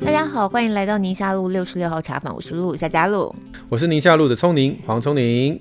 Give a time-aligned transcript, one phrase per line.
[0.00, 3.32] 大家好，欢迎来到宁夏路六十六号茶坊，我是陆夏佳路，
[3.68, 5.60] 我是宁夏路的聪宁黄聪宁。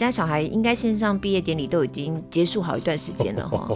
[0.00, 3.68] 家小孩应该线上毕业典礼都已经结束好一段时间了哈，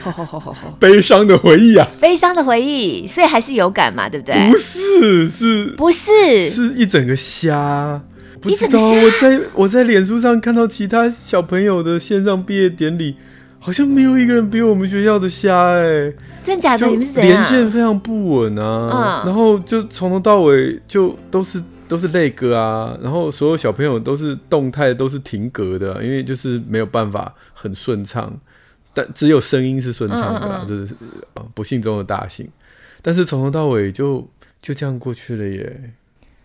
[0.80, 4.50] 悲伤的回忆啊，悲伤的回忆，所以还是有感嘛，对不对？
[4.50, 6.48] 不是，是不是？
[6.48, 8.00] 是一整个虾，
[8.40, 13.16] 不知道我在我在脸书上看到其他小朋友的线上毕业典礼，
[13.60, 16.12] 好像没有一个人比我们学校的虾哎，
[16.42, 16.86] 真假的？
[16.86, 17.30] 你们是怎样？
[17.30, 21.62] 连线非常不稳啊，嗯然后就从头到尾就都是。
[21.92, 28.34] 都是泪歌啊，然后所有小朋友都是动态，都是停格的，因为就是没有办法很顺畅，
[28.94, 30.96] 但只有声音是顺畅的啦，这是
[31.52, 32.48] 不幸中的大幸。
[33.02, 34.26] 但是从头到尾就
[34.62, 35.92] 就这样过去了耶，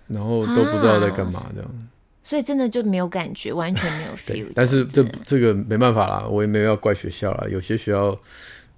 [0.07, 1.87] 然后都不知道在干嘛这样，
[2.23, 4.47] 所以真的就没有感觉，完全没有 feel。
[4.53, 8.19] 但是这这个没办法啦，我也没有要怪学校啦，有些学校。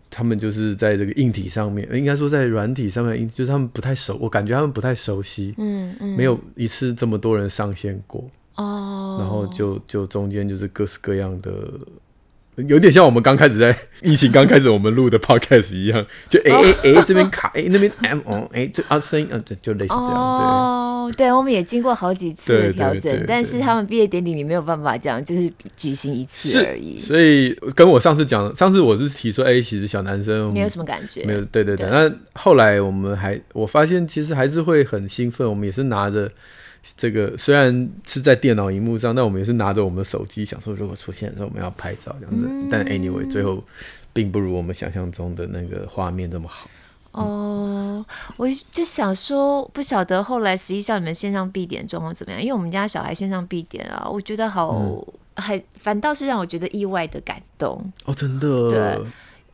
[0.09, 11.79] 他们就是在这个硬体上面，应该说在软体上面，就是他们不太熟，我感觉他们不太熟悉，嗯嗯，没有一次这么多人上线过，哦，然后就就中间就是各式各样的。
[12.67, 26.99] 有点像我们刚开始在疫情刚开始我们录的 podcast 一样，就哎哎哎这边卡哎那边 M 哦哎这啊声音啊就类似这样哦对，我们也经过好几次的调整，但是他们毕业典礼里没有办法这样，就是举行一次而已。
[26.99, 31.75] 所以跟我上次讲，上次我是提说哎其实小男生没有什么感觉，没有对对。
[31.75, 36.29] 对，那后来我们还我发现其实还是会很兴奋，我们也是拿着。
[36.97, 42.47] 这个虽然是在电脑荧幕上，但我们也是拿着我们的手机，想说如果出现的时候我们要拍照这样子。
[42.49, 43.63] 嗯、但 anyway，最后
[44.13, 46.69] 并不如我们想象中的那个画面这么好。
[47.11, 48.05] 哦，
[48.37, 52.41] 我就想说，不晓得后来实际上你们线上必点状况怎么样？
[52.41, 55.05] 因为我们家小孩线上必点啊，我觉得好，
[55.35, 57.81] 还、嗯、反倒是让我觉得意外的感动。
[58.05, 58.69] 哦，真的。
[58.69, 59.05] 对，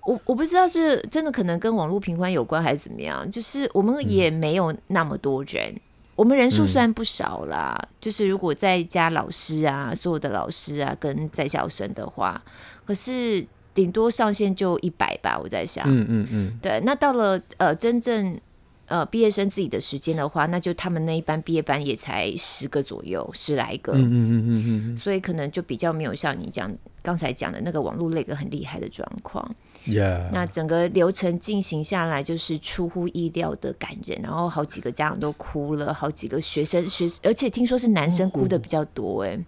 [0.05, 5.73] 我我不知道是真的可能跟网络平宽有关还是怎么样，就是我们也没有那么多人。
[5.73, 5.79] 嗯
[6.15, 12.41] 我们人数虽然不少啦，嗯、就是如果再加老师啊，所有的老师啊跟在校生的话，
[12.85, 15.85] 可是顶多上限就一百吧，我在想。
[15.87, 16.59] 嗯嗯嗯。
[16.61, 18.39] 对，那到了呃真正
[18.87, 23.91] 呃毕业生自己的时间的话，那就他们那一班毕业班也才十个左右，十来个。
[23.93, 24.97] 嗯嗯嗯嗯嗯。
[24.97, 29.45] 所以可能就比较没有像你讲刚才讲的那个网络那个很厉害的状况。
[29.87, 30.29] Yeah.
[30.31, 39.39] 那整个流程进行下来就是出乎意料的感人，然后好几个家长都哭了，好几个学生学，而且听说是男生哭的比较多，哎、哦，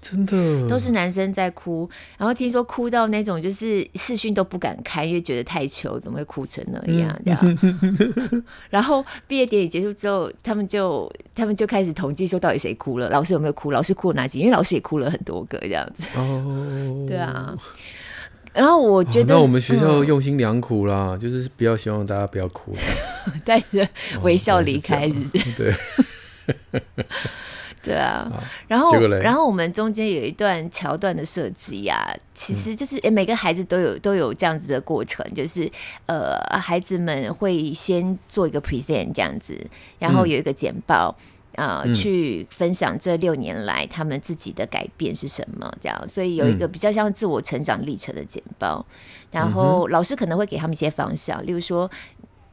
[0.00, 1.88] 真的都是男生在哭，
[2.18, 7.20] 然后听说哭到那种就是视讯都不敢开，因为觉得太糗，怎么会哭成那样？
[7.24, 7.58] 这样，
[8.68, 14.40] 然后毕业典礼结束之后，他们就他们就开始统计说到底谁哭了，老师有没有哭，老师哭了哪几？
[14.40, 17.56] 因为老师也哭了很多个这样子，哦， 对啊。
[18.56, 22.74] 然后我觉得，那我们学校用心良苦啦，嗯、就是比较希望大家不要哭，
[23.44, 23.86] 带着
[24.22, 25.52] 微笑离开，是不是？
[25.52, 25.74] 对，
[27.84, 28.32] 对啊。
[28.66, 35.70] 然后，然后我们中间有一段桥段的设计呀，其实就是每个孩子都有都有这样子的过程，就是
[36.06, 39.54] 呃，孩子们会先做一个 present 这样子，
[39.98, 41.14] 然后有一个简报。
[41.18, 41.24] 嗯
[41.56, 45.70] 呃，去分享这六年来他们自己的改变是什么？
[45.80, 48.84] 这样，所以有一个比较像自我成长历程的简报。
[49.30, 51.90] 然后老师可能会给他们一些方向，例如说，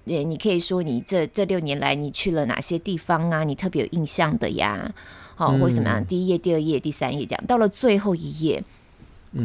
[0.06, 3.44] 你你可以说你这这六年来你去了哪些地方啊？
[3.44, 4.94] 你特别有印象的呀？
[5.36, 6.06] 好，或什么样？
[6.06, 8.64] 第一页、第二页、第三页这样，到了最后一页。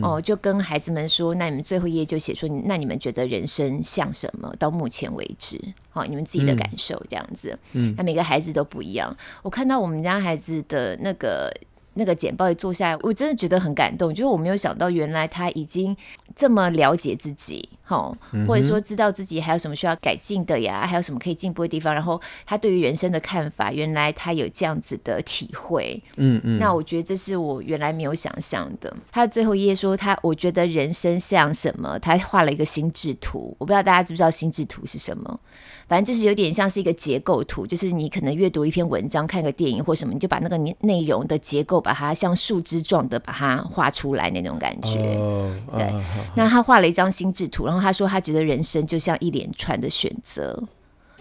[0.02, 4.54] 哦，就跟孩子们说，那你们最后一页就写说，那你们觉得人生像什么？
[4.58, 5.60] 到目前为止，
[5.90, 7.58] 好，你们自己的感受这样子。
[7.72, 9.16] 嗯，那每个孩子都不一样。
[9.42, 11.52] 我看到我们家孩子的那个。
[11.98, 14.14] 那个简报一做下来，我真的觉得很感动。
[14.14, 15.94] 就是我没有想到，原来他已经
[16.36, 18.14] 这么了解自己，齁，
[18.46, 21.92] 或者说知道自己还有什么需要改进的呀，还有什么可以进步的地方。
[21.92, 26.00] 然后他对于人生的看法，原来他有这样子的体会。
[26.16, 28.94] 嗯嗯，那我觉得这是我原来没有想象的。
[29.10, 31.98] 他最后一页说他，我觉得人生像什么？
[31.98, 35.40] 他画了一个心智图，我不知道大家知不知道心智图是什么。
[35.88, 45.16] 反正就是有点像是一个结构图，就是你可能阅读一篇文章、看个电影或什么，你就把那个内容的结构把它像树枝状的把它画出来那种感觉。
[45.16, 46.02] Oh, 对，uh, uh, uh,
[46.36, 50.62] 那他画了一张心智图，然后他说他觉得人生就像一连串的选择，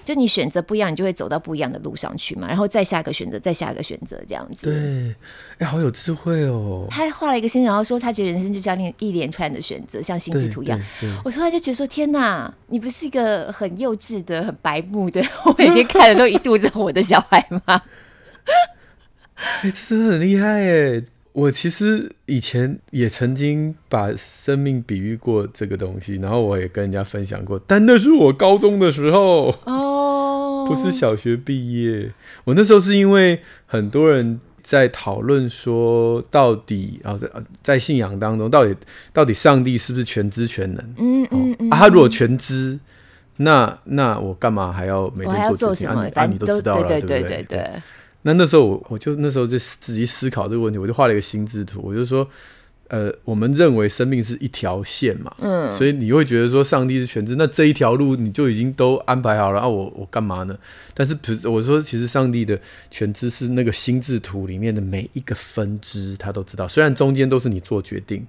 [0.07, 4.71] 就你选择不一样，你就会走到不一样的路上去嘛，然后再下一个选择，再下一个选择，这样子。
[4.71, 5.13] 对，
[5.57, 6.87] 哎，好有智慧哦。
[6.89, 10.79] 他画了一个心，然后说他觉得人生就像一连串的选择，像心智图一样。
[11.25, 17.81] 我突然就觉得说，天哪，你不是一个很幼稚的、很白目的， 我每天看的都一肚子火的小孩吗？
[19.35, 21.03] 哎，这真的很厉害哎！
[21.37, 32.11] 我其实以前也曾经把生命比喻过这个东西，然后我也跟人家分享过，但那是我高中的时候哦，不是小学毕业。
[32.43, 37.19] 我那时候是因为很多人在讨论说，到底啊，
[37.61, 38.75] 在信仰当中，到底
[39.13, 40.83] 到底上帝是不是全知全能？
[40.97, 42.79] 嗯嗯嗯，啊，他如果全知，
[43.35, 46.01] 那那我干嘛还要每天做什么？
[46.15, 47.21] 啊，你都知道了，对不对？
[47.21, 47.71] 对对对。
[48.23, 52.27] 那那时候我我就那时候就自己思考这个问题，我就画了一个心智图，我就说，
[52.89, 60.57] 呃，我们认为生命是一条线嘛，嗯，所以你会觉得说上帝是全知，那这一条路你就已经都安排好了啊，我我干嘛呢？
[60.93, 61.15] 但是
[61.47, 62.59] 我说其实上帝的
[62.91, 68.25] 全知是那个心智图里面的每一个分支他都知道，虽然中间都是你做决定，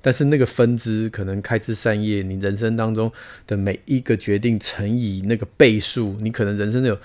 [0.00, 3.10] 但是那个分支可能开枝散叶，你人生当中
[3.48, 6.96] 的每一个决定乘以那个倍数，你可能人生有。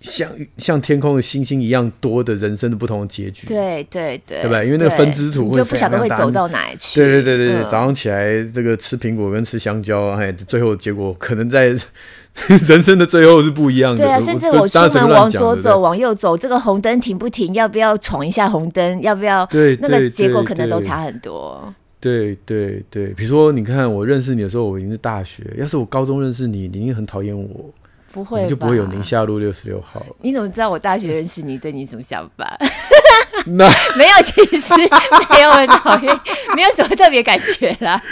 [0.00, 4.64] 像像天空的星星一样多的人生的不同的结局，对对对，对吧？
[4.64, 7.00] 因为那个分支图会就不晓得会走到哪里去。
[7.00, 11.66] 对对对对，嗯、早上起来这个吃苹果跟吃香蕉，哎，最后结果可能在
[12.66, 14.02] 人生的最后是不一样的。
[14.02, 17.52] 对啊，甚至我出门往左走，往右走，这个红灯停不停？
[17.52, 19.02] 要不要闯一下红灯？
[19.02, 19.44] 要不要？
[19.46, 21.74] 对，那个结果可能都差很多。
[22.00, 25.44] 对对对，比如说，你看我认识你的时候，我已经是大学。
[25.58, 27.70] 要是我高中认识你，你一定很讨厌我。
[28.12, 30.04] 不会，就不会有宁夏路六十六号。
[30.20, 32.58] 你怎么知道我大学认识你，对你什么想法？
[33.46, 36.20] 那 没有，其实没有很讨厌，
[36.54, 38.02] 没有什么特别感觉啦。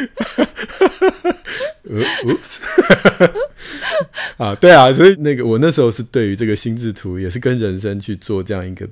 [4.39, 8.89] 啊，对啊，所以那个我那时候是对于这个心智图，也是跟人生去做这样一个，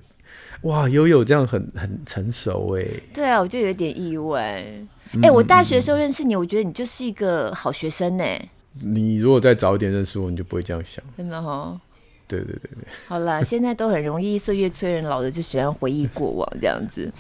[0.62, 2.84] 哇，悠悠这样很很成熟哎。
[3.14, 4.64] 对啊，我就有点意外。
[5.22, 8.24] 哎、我大学的时候认识你，我觉得你就是一个好学生呢。
[8.80, 11.04] 你如果再早一点认识我，你就不会这样想。
[11.16, 11.80] 真的哈、哦？
[12.28, 12.88] 对对对对。
[13.06, 17.12] 好了， 现在都很容易岁月催人老的，就喜欢回忆过往这样子。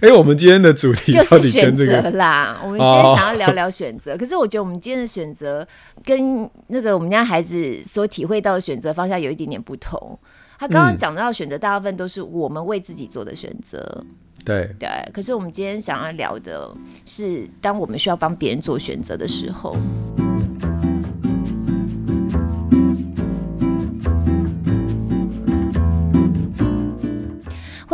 [0.00, 2.60] 哎、欸，我们今天的主题就是选择啦。
[2.62, 5.66] 我们今天想要聊聊选择，哦、 可是我觉得我们今天的选择
[6.04, 10.18] 跟那个我们家孩子所体会到的选择方向有一点点不同。
[10.58, 14.04] 他刚刚讲到选择，大部分都是我们为自己做的选择。
[14.44, 16.70] 对对，可是我们今天想要聊的
[17.06, 19.76] 是，当我们需要帮别人做选择的时候。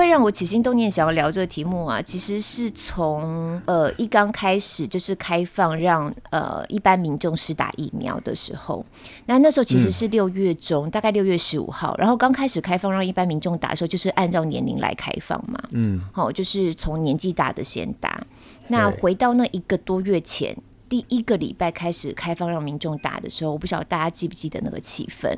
[0.01, 8.85] 会让我起心动念想要聊这个题目啊，其实是从呃一刚开始就是开放让呃一般民众施打疫苗的时候，
[9.27, 18.27] 那那时候其实是六月中，嗯、大概六月十五号，然后刚开始开放让一般民众打的时候，就是按照年龄来开放嘛，嗯，好、哦，就是从年纪大的先打。
[18.69, 20.57] 那回到那一个多月前。
[20.91, 25.33] 第一个礼拜开始开放让民众打的时候，我不晓得大家记不记得那个气氛，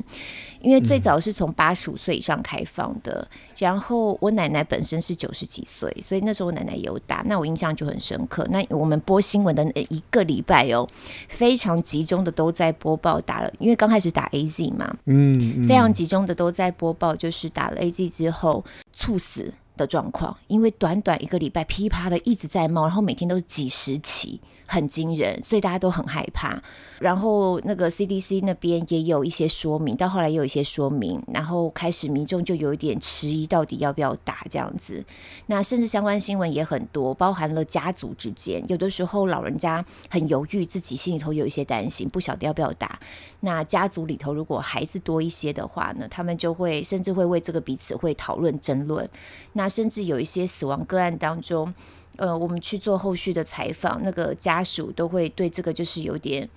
[0.62, 3.28] 因为最早是从八十五岁以上开放的，
[3.58, 8.48] 然后我奶奶本身是九十几岁，所以那时候我奶奶也有打，那我印象就很深刻。
[8.50, 10.88] 那我们播新闻的一个礼拜哦，
[11.28, 18.64] 非常集中的都在播报打了，因为刚开始打 AZ 嘛，嗯，嗯，非常集中的都在播报，就是打了 AZ 之后
[18.94, 24.40] 猝死的状况，因为短短一个礼拜噼啪的一直在冒，然后每天都是几十起。
[24.72, 26.58] 很惊人，所以大家都很害怕。
[26.98, 35.04] 然后那个 CDC 那边也有一些说明，到后来也有一些说明，然后开始民众就有一点迟疑，到底要不要打这样子。
[35.46, 42.98] 那甚至相关新闻也很多，包含了家族之间，有的时候老人家很犹豫，自己心里头有一些担心，不晓得要不要打。
[43.40, 49.06] 那家族里头如果孩子多一些的话呢，他们就会甚至会为这个彼此会讨论争论。
[49.52, 51.74] 那甚至有一些死亡个案当中。
[52.16, 56.48] 呃，我们去做后续的采访，那个家属都会对这个就是有点。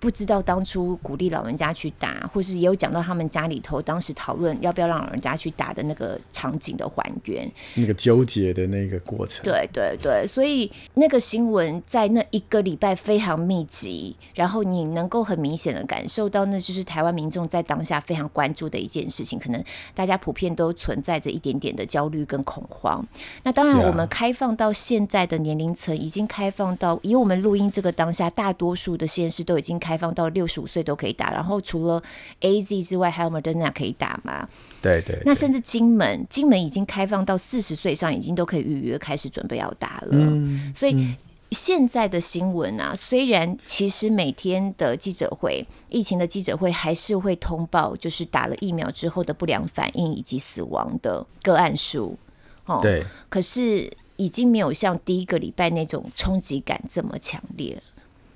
[0.00, 9.42] 不知道当初鼓励老人家去打，或是也有讲到他们家里头当时讨论要不要让老人家去打的那个场景的还原，那个纠结的那个过程。
[9.42, 19.60] 对对对，所以那个新闻在那一个礼拜非常密集，然后你能够很明显的感受到，那就是台湾民众在当下非常关注的一件事情，可能
[19.96, 23.04] 大家普遍都存在着一点点的焦虑跟恐慌。
[23.42, 29.87] 那当然，我们开放到现在的年龄层，已经开放到以我们录音这个当下，大多数的县市都已经开。
[29.88, 32.02] 开放到六十五岁都可以打，然后除了
[32.42, 34.46] AZ 之外，还有 Moderna 可以打吗？
[34.82, 35.22] 对，对对。
[35.24, 40.08] 那甚至金门，金门已经开放到四十岁以上，已经都可以预约开始准备要打了。
[40.10, 41.16] 嗯、所以
[41.52, 52.18] 现在的新闻啊，虽然其实每天的记者会，疫情的记者会还是会通报，就是打了疫苗之后的不良反应以及死亡的个案数。
[52.66, 53.02] 哦，对。
[53.30, 57.82] 可是已经没有像第一个礼拜那种冲击感这么强烈。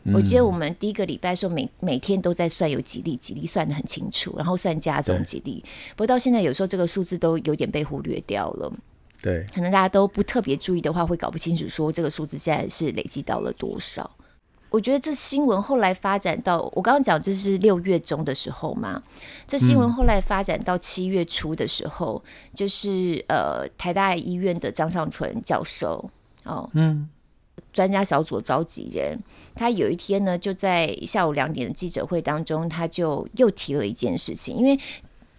[0.05, 0.15] 嗯。
[0.15, 5.65] 我记得我们第一个礼拜的时候，每每天都在算有几例，几例算的很清楚，然后算加总几例。
[5.97, 8.73] 不过到现在，有时候这个数字都有点被忽略掉了。
[9.21, 14.11] 对，可能大家都不特别注意的话，会搞不清楚说这个数字现在是累积到了多少。
[14.69, 19.03] 我觉得这新闻后来发展到，我刚刚讲这是六月中的时候嘛，
[19.47, 26.11] 这新闻后来发展到七月初的时候，嗯、就是呃台大医院的张尚淳教授
[26.45, 27.07] 哦，嗯，
[27.73, 29.19] 专家小组召集人，
[29.55, 34.79] 他有一天呢就在下午两点的记者会当中，他就又提了一件事情，因为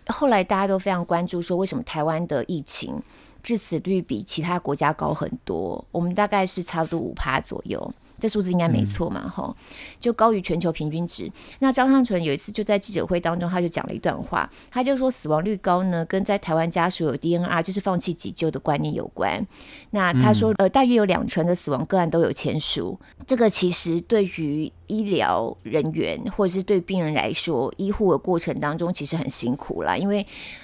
[0.07, 3.01] 后来大家都非常关注说，为什么台湾的疫情
[3.41, 7.93] 致死率比其他国家高很多，我们大概是差不多五趴左右。
[8.23, 9.55] 这数字应该没错嘛，哈、嗯，
[9.99, 11.29] 就高于全球平均值。
[11.59, 19.45] 那张尚淳有一次就在记者会当中，他就讲了一段话，他就说死亡率高呢，跟在台湾家属有 DNR，就是放弃急救的观念有关。
[19.89, 24.71] 那他说，呃，大约有两成的死亡个案都有签署，这个其实对于。
[24.87, 30.23] 医疗人员或者是对病人来说，医护的过程当中其实很辛苦啦，因为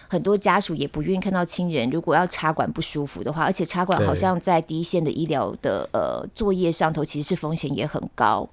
[0.10, 8.50] 很多家属也不愿意看到亲人如果要插管不舒服的话，而且插管好像在第一线的医疗的呃作业上头其实是风险也很高，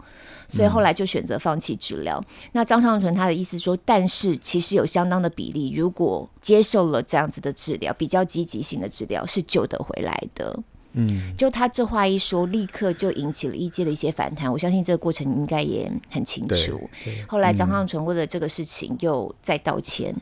[0.46, 2.22] 所以后来就选择放弃治疗。
[2.22, 2.50] 嗯。
[2.52, 10.62] 那张尚淳他的意思说，但是其实有相当的比例，如果接受了这样子的治疗，比较积极性的治疗是救得回来的。
[10.98, 14.50] 嗯，就他这话一说，立刻就引起了医界的一些反弹。
[14.50, 16.88] 我相信这个过程应该也很清楚。
[17.26, 20.20] 后来张尚淳为了这个事情又再道歉，嗯、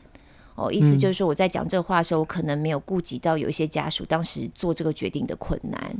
[0.55, 5.95] 哦，意思就是说我在讲这话的时候，我可能没有顾及到有一些家属当时做这个决定的困难，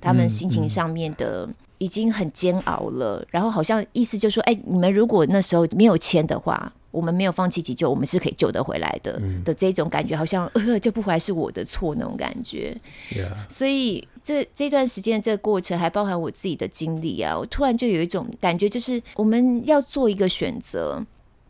[0.00, 3.26] 他们心情上面的已经很煎熬了。
[3.30, 6.72] 然后好像意思就是说，哎，你们如果那时候没有签的话。
[6.90, 12.74] 我们没有放弃急救，我们是可以救得回来的、嗯、的这种感觉，好像呃救不回来是我的错那种感觉。
[13.10, 13.30] Yeah.
[13.50, 21.04] 所以这这段时间这个过程还包含我自己的经历啊，我突然就有一种感觉，就是我们要做一个选择，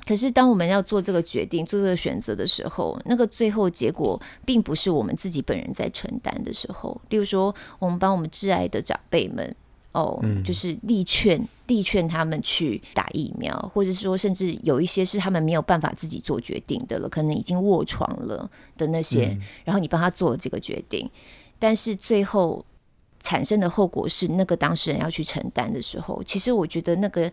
[0.09, 6.99] 可是当我们要做这个决定、做这个选择的时候，那个最后结果并不是我们自己本人在承担的时候。
[7.11, 9.55] 例如说，我们帮我们挚爱的长辈们。
[9.93, 21.11] 哦，就是力劝力劝他们去打疫苗，或者是说，甚至有一些是他们没有办法自己做决定的了，可能已经卧床了的那些，嗯、然后你帮他做了这个决定，
[21.59, 22.65] 但是最后
[23.19, 27.33] 产生的后果是那个当事人要去承担的时候，其实我觉得那个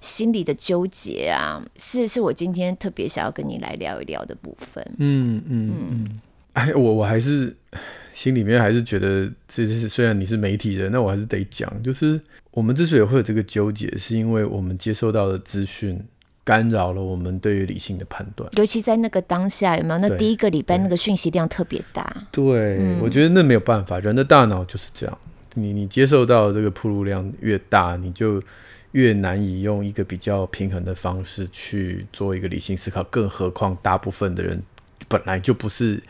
[0.00, 4.84] 心里的纠结啊，是是我今天特别想要跟你来聊一聊的部分。
[4.98, 6.20] 嗯嗯嗯，
[6.52, 7.54] 哎，我我还是。
[8.10, 16.02] 心里面还是觉得，这是虽然你是媒体人，那我还是得讲，就是我们之所以会有这个纠结，是因为我们接受到的资讯
[16.42, 18.50] 干扰了我们对于理性的判断。
[18.56, 19.98] 尤其在那个当下，有没有？
[20.00, 22.26] 那第一个礼拜那个讯息量特别大。
[22.32, 25.18] 对，我觉得那没有办法，人的大脑就是这样。
[25.54, 28.42] 你你接受到这个铺路量越大，你就
[28.92, 33.02] 越难以用一个比较平衡的方式去做一个理性思考。
[33.04, 34.62] 更何况，大部分的人
[35.08, 36.02] 本来就不是。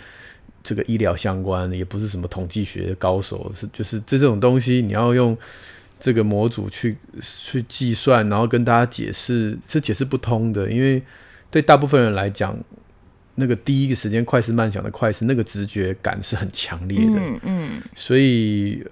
[0.61, 5.35] 这个医疗相关的也不是什么统计学的高手，是就是这种东西，你要用
[5.99, 10.70] 这个模组去去计算，然后跟大家解释，是解释不通的。
[10.70, 11.00] 因为
[11.50, 12.54] 对大部分人来讲，
[13.40, 17.12] 那个第一个时间快思慢想的快思，那个直觉感是很强烈的。
[17.16, 18.85] 嗯，嗯，所以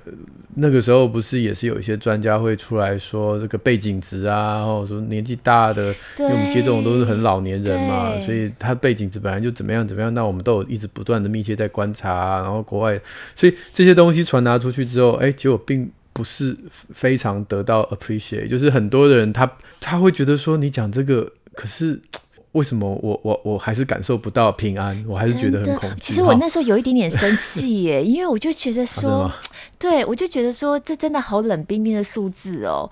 [0.55, 10.15] 那个时候不是也是有一些专家会出来说这个背景值啊，或者说年纪大的，因为我们接种都是很老年人嘛，所以他背景值本来就怎么样怎么样。
[10.15, 13.01] 那我们都有一直不断的密切在观察啊，然后国外，
[13.35, 19.51] 所以这些东西传达出去之后，哎，结果并不是非常得到 appreciate，就是很多人他
[19.81, 22.01] 他会觉得说你讲这个，可是。
[22.57, 25.05] 为什么我我我还是感受不到平安？
[25.07, 25.97] 我还是觉得很恐惧。
[26.01, 29.41] 其实我那时候有一点点生气耶， 因为我就觉得说，啊、
[29.79, 32.91] 对我就觉得说，这真的好冷冰冰的数字哦。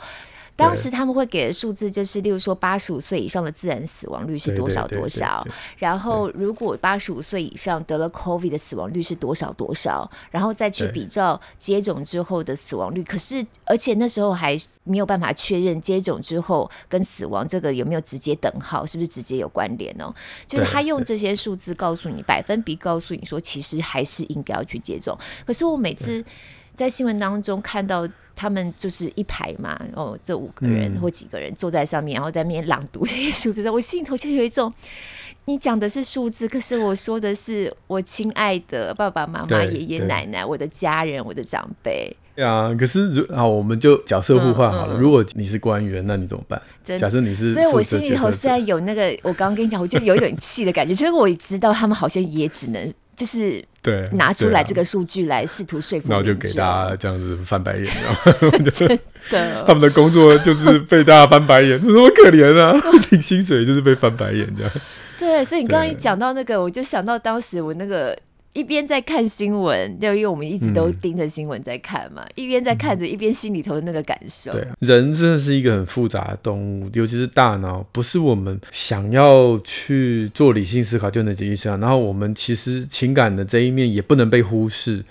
[0.56, 5.44] 当时他们会给的数字就是，例如说八十五岁以上的自然死亡率是多少多少，
[5.76, 13.02] 然后如果八十五岁以上得了 COVID 的死亡率是多少多少，然后再去比较接种之后的死亡率。
[13.02, 20.14] 可是，而且那时候还没有办法确认接种之后跟死亡这个有没有直接等号，是不是直接有关联哦？
[20.46, 25.18] 就是他用这些数字告诉你百分比，告诉你说其实还是应该要去接种。
[25.44, 26.24] 可是我每次
[26.74, 28.08] 在新闻当中看到。
[28.36, 34.74] 他们就是一排嘛，哦，这五个人或几个人坐在上面，嗯、然后在那边朗读这些数字，我心里头就有一种，
[35.44, 42.12] 你讲的是数字，可是我说的是我亲爱的爸爸妈妈、爷爷奶奶、我的家人、我的长辈。
[42.34, 44.94] 对啊，可是如啊，我们就角色互换好了。
[44.94, 46.60] 嗯嗯、如果你是官员，那你怎么办？
[46.82, 50.92] 假设你是，所以我心里头虽然有那个，我刚刚跟你讲，我就有一点气的感觉。
[50.92, 58.88] 其实我也知道，他们好像也只能就是对拿出来这个数据来试图说服，然后就给大家这样子翻白眼， 然后真
[59.30, 62.74] 的，他们的工作就是被大家翻白眼， 多么可怜啊！
[63.10, 64.72] 领薪水就是被翻白眼这样。
[65.18, 68.16] 对，所以你刚刚一讲到那个，我就想到当时我那个。
[68.54, 74.52] 一边在看新闻，就因为我们一直都盯着新闻在看嘛，嗯、一边在看着，一边心里头的那个感受。
[74.52, 81.78] 对，人真的是一个很复杂的动物，尤其是大脑，不是我们想要去做理性思考就能解决上。
[81.80, 85.04] 然后我们其实情感的这一面也不能被忽视。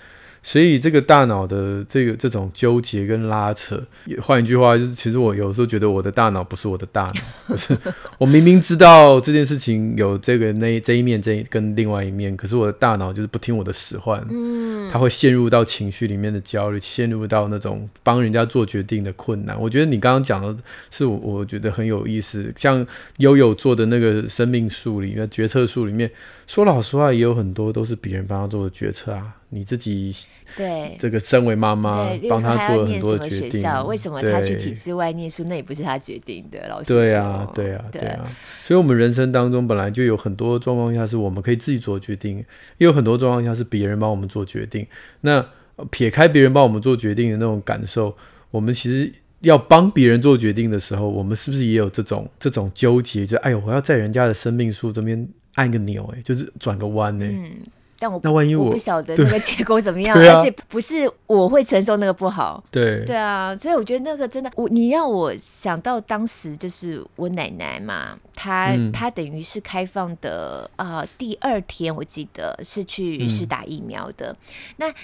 [0.46, 3.82] 所以这个大脑的这个这种纠结跟拉扯，
[4.20, 7.14] 换一句话就是，其实我有时候觉得我的大脑不是我的大脑，
[7.48, 7.76] 就是
[8.18, 19.58] 我明明知道这件事情有这个那这一面这一跟另外一面，可是我的大脑就是不听我的使唤，嗯，他会陷入到情绪里面的焦虑，陷入到那种帮人家做决定的困难。
[19.58, 20.54] 我觉得你刚刚讲的
[20.90, 22.86] 是我我觉得很有意思，像
[23.16, 26.10] 悠悠做的那个生命树里面决策树里面。
[26.46, 29.34] 说老实话，也有很多都是别人帮他做的决策啊。
[29.48, 30.14] 你自己
[30.56, 33.62] 对这个身为妈妈，帮他做了很多的决定。
[33.86, 35.44] 为什么他去体制外念书？
[35.44, 36.66] 那也不是他决定的。
[36.68, 38.28] 老师对啊，对啊，对啊。
[38.64, 42.38] 所以，我们人生当中本来就有很多状况下是我们可以自己做决定，
[42.78, 44.84] 也有很多状况下是别人帮我们做决定。
[45.20, 45.46] 那
[45.90, 48.16] 撇开别人帮我们做决定的那种感受，
[48.50, 53.24] 我们其实要帮别人做决定的时候，我们是不是也有这种这种纠结？
[53.24, 55.28] 就哎呦，我要在人家的生命树这边。
[55.54, 57.50] 按个钮，哎，就是转个弯，哎，嗯，
[57.98, 74.94] 但我那万一我，我不晓得那个结果怎么样，啊、而且不是我会承受那个不好，对，对啊，所以我觉得那个真的，我你让我想到当时就是我奶奶嘛，她、嗯、她等于是开放的啊、呃，第二天我记得是去是打疫苗的，嗯、那。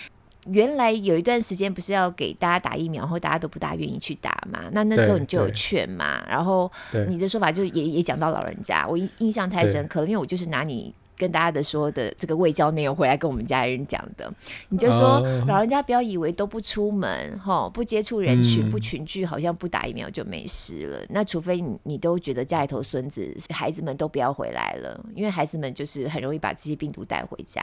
[0.46, 4.60] 原来有一段时间不是要给大家打疫苗，然后大家都不大愿意去打嘛？
[4.72, 6.70] 那那时候你就有劝嘛，然后
[7.08, 10.94] 你的说法就也也讲到老人家，我印印象太深刻了，因为我就是拿你。
[11.20, 14.32] 跟大家的说的这个未教内容回来跟我们家人讲的，
[14.70, 21.04] 你就说老人家不要以为都不出门哈，不接触人群，不群聚，好像不打疫苗就没事了。
[21.10, 27.62] 那除非你你都觉得家里头孙子孩子们都不要回来了，因为孩子们就是很容易把这些病毒带回家。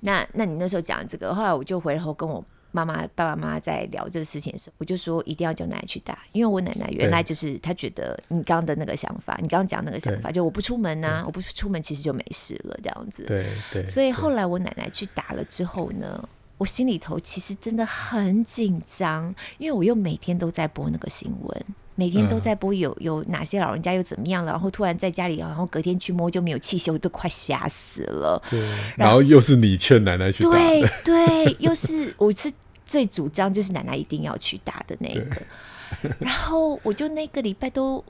[0.00, 2.44] 那那你那时候讲这个，后来我就回头跟我。
[2.84, 13.24] 妈妈、爸爸妈妈在聊这个事情的时候，我就说一定要叫奶奶去打，因为我奶奶原来就是她觉得你刚刚的那个想法，你刚刚讲那个想法，就我不出门呐、啊，我不出门其实就没事了这样子。
[13.24, 13.86] 对对。
[13.86, 21.64] 所以后来我奶奶去打了之后呢，我心里头其实真的很紧张，因为我又每天都在播那个新闻。
[21.98, 28.38] 每天都在播有有哪些老人家又怎么样了，然后突然在家里，然后隔天去摸就没有气息，我都快吓死了。
[28.50, 28.60] 对，
[28.98, 30.50] 然后又是你劝奶奶去打。
[30.50, 32.52] 对对，又是我是
[32.86, 35.42] 最主张就是奶奶一定要去打的那个，
[36.18, 38.02] 然后我就那个礼拜都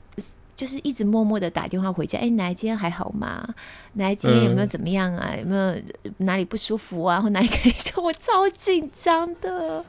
[0.55, 3.45] 就是一直默默的打电话回家，哎，奶奶今天还好吗？
[3.93, 5.35] 奶奶今天有没有怎么样啊？
[5.35, 5.75] 有没有
[6.17, 7.19] 哪里不舒服啊？
[7.19, 9.83] 或哪里可以说 我超紧张的，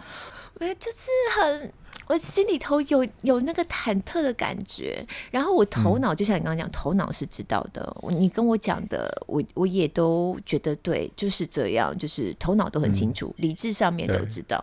[0.54, 1.72] 我就是很。
[2.08, 7.96] 我心里头有有那个忐忑的感觉，然后我头脑就像你刚刚讲，头脑是知道的。
[8.10, 14.62] 你跟我讲的，我我也都觉得对，就是这样，就是头脑都很清楚，理智上面都知道。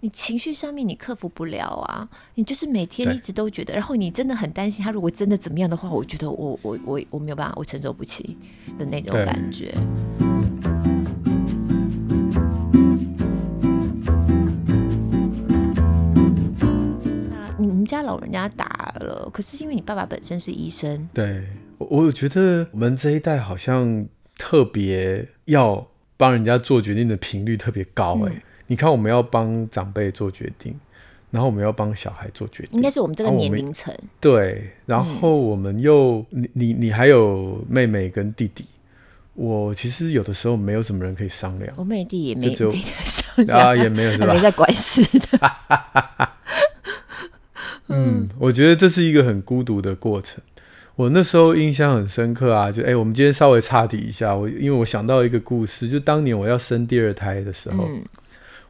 [0.00, 8.36] 你情绪上面你克服不了啊，你就是每天一直都觉得，然后你真的很担心他，如果真的怎么样的话，我觉得我我我我没有办法，我承受不起
[8.78, 9.74] 的那种感觉。
[17.94, 21.44] 家老人家打了，可是因为你爸爸本身是医生，对，
[21.78, 28.36] 我我觉得我们这一代好像特别要帮人家做决定的频率特别高哎、欸。
[28.36, 30.74] 嗯、你看，我们要帮长辈做决定，
[31.30, 33.94] 然后我们要帮小孩做决定，应该是我们这个年龄层。
[34.20, 38.64] 对，然后我们又、嗯、你你你还有妹妹跟弟弟，
[39.34, 42.72] 我其实有的时候没有什么人可以商量，我妹弟也没有
[43.04, 44.34] 商量啊，也没有是吧？
[44.34, 45.38] 没在管事的。
[47.88, 50.42] 嗯，我觉得这是一个很孤独的过程。
[50.96, 58.00] 我那时候印象很深刻啊，就哎、欸，我们今天稍微岔题一下，我因为我想到一个故事，就当年我要生第二胎的时候，嗯、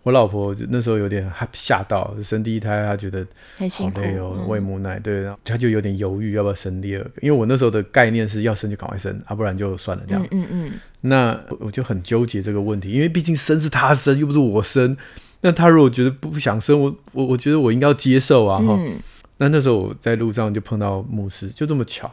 [0.02, 3.20] 我老婆就那时候有点吓到，生第一胎她觉得
[3.58, 10.26] 好累哦，喂母奶，对，然后她就有点犹豫要不要生第二个，因为我那时候的概念是要生就赶快生，啊，不然就算了这样。
[10.30, 10.72] 嗯嗯，嗯
[11.02, 14.96] 那我就很纠结这个问题，因为毕竟生是她生，又不是我生。
[15.44, 18.78] 那他如果觉得不想生，我我我觉得我应该要接受啊哈。
[18.80, 18.94] 嗯、
[19.36, 22.10] 那那时候我在路上就碰到牧师，就这么巧，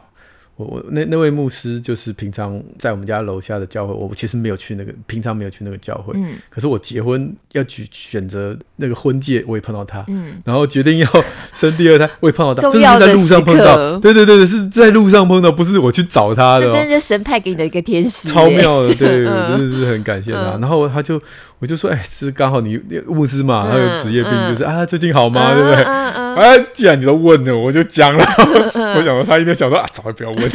[0.56, 6.12] 我我那那位牧师就是平常在我们家楼下的教会，我其实没有去那个，平常没有去那个教会。
[6.14, 6.34] 嗯。
[6.50, 10.04] 可是我结婚要去选择那个婚戒，我也碰到他。
[10.08, 10.34] 嗯。
[10.44, 11.08] 然后决定要
[11.54, 12.68] 生第二胎， 我也碰到他。
[12.68, 13.98] 真的是在路上碰到。
[13.98, 16.70] 对对对，是在路上碰到，不是我去找他的。
[16.70, 18.28] 真的是神派给你的一个天使。
[18.28, 20.58] 超妙的，对， 我真的是很感谢他。
[20.60, 21.18] 然后他就
[21.62, 25.54] 我就说，哎，是刚好你牧师嘛，他有职业病，就是啊，最近好吗？
[25.54, 25.84] 对不对？
[25.84, 28.24] 哎，既然你都问了，我就讲了。
[28.74, 30.50] 我想说，他应该想说啊，早就不要问。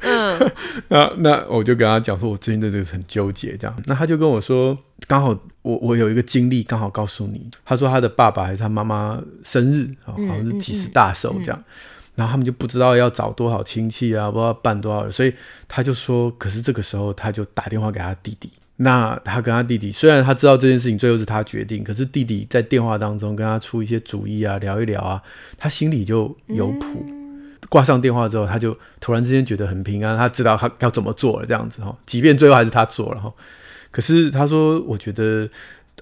[0.00, 0.50] 嗯，
[0.88, 3.76] 那那我就跟他讲说，我最近对这个很纠结，这样。
[3.84, 4.74] 那他就跟我说，
[5.06, 7.50] 刚好我我有一个经历，刚好告诉你。
[7.62, 11.64] 他说他的爸爸还是他妈妈生日，好像是几十大寿这样。
[12.14, 15.34] 然后他们就不知道要找多少亲戚啊，不知道办多少人，所以
[15.68, 18.50] 他就说，可是这个时候他就打电话给他弟弟。
[18.80, 25.20] 那他跟他弟弟，虽然他知道这件事情最后是他决定，可是弟弟在电话当中跟他出一些主意啊，聊一聊啊，
[25.56, 27.04] 他心里就有谱。
[27.68, 31.94] 挂上电话之后，他就突然之间觉得很平安，他知道他要怎么做了，这样子哈。
[32.06, 33.30] 即便最后还是他做了哈，
[33.90, 35.46] 可是他说：“我觉得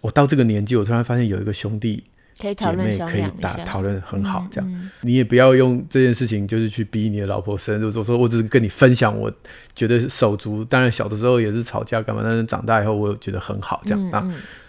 [0.03, 2.05] 我到这个年纪，我突然发现有一个兄弟
[2.39, 7.81] 姐妹可以打讨论很好，这样你也不要用这件事情就是去逼你的老婆生。
[7.81, 9.33] 就是说我只是跟你分享，我
[9.75, 14.29] 觉得手足，当然小的时候也是吵架干嘛，但是长大以后我觉得很好，这样啊。”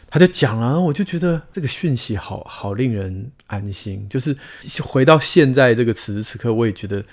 [0.09, 4.07] 他就讲了，我就觉得这个讯息好好令人安心。
[4.09, 4.33] 就是
[4.81, 7.03] 回到现在这个此时此刻，我也觉得，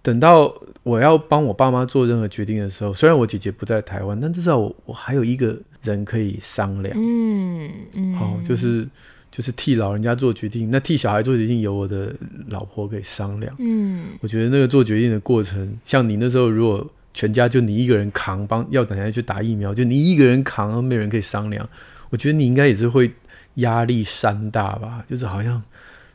[0.00, 0.50] 等到
[0.82, 6.96] 我要帮我爸妈做任何决定的时候，虽然我姐姐不在台湾，但至少我我还有一个人可以商量。
[6.98, 8.88] 嗯嗯，好、哦，就是
[9.32, 12.14] 就是替老人家做决定，那替小孩做决定有我的
[12.48, 13.52] 老婆可以商量。
[13.58, 21.66] 嗯，我觉得那个做决定的过程，像你那时候如果全家就你一个人扛，帮要等下去打疫苗，就你一个人扛，没人可以商量。
[22.10, 23.10] 我觉得你应该也是会
[23.54, 25.62] 压力山大吧，就是好像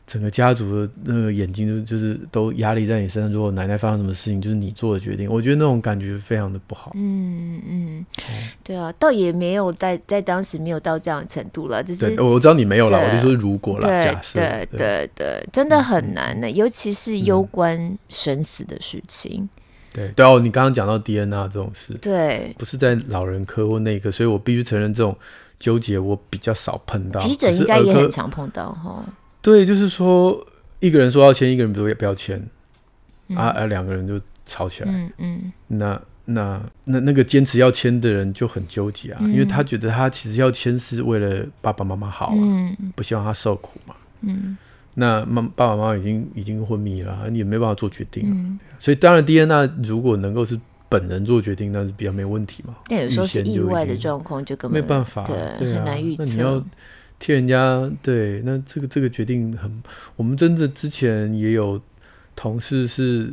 [0.08, 3.30] 整个家族的那个眼睛就就是都压力在你身上。
[3.30, 6.92] 如果奶奶发生什么事情，就是你做的决定，我觉得那种感觉非常的不好。
[6.94, 8.06] 嗯嗯，
[8.64, 19.46] 对啊，倒也没有在在当时没有到这样的程度了，就是我知道你没有了，我就说如果了，假设，对对对，真的很难的，尤其是攸关生死的事情。
[19.92, 25.14] 对对哦，你刚刚讲到 DNA 这种事，对，不是在老人科或内科，所以我必须承认这种。
[25.58, 29.04] 纠结我比较少碰到，急诊应该也很常碰到哈。
[29.40, 30.46] 对，就是说
[30.80, 32.40] 一个人说要签，一个人不不要签，
[33.28, 34.90] 嗯、啊啊，两个人就吵起来。
[34.90, 43.94] 嗯嗯，那那那那个坚持要签的人就很纠结啊，嗯、因为他觉得他其实要签是为了爸爸妈妈好啊，嗯、不希望他受苦嘛。
[44.22, 44.56] 嗯，
[44.94, 48.32] 那妈爸爸妈妈已经已经昏迷了，你也没办法做决定啊。
[48.32, 50.58] 嗯、所以当然，DNA 如果能够是。
[50.90, 52.74] 本人做决定那是比较没问题嘛？
[52.88, 56.24] 但有时候是意外的状况，就根本没办法，对，对啊、很难预测。
[56.24, 56.64] 那你要
[57.18, 59.82] 替人家对，那这个这个决定很，
[60.16, 61.80] 我们真的之前也有
[62.36, 63.32] 同事是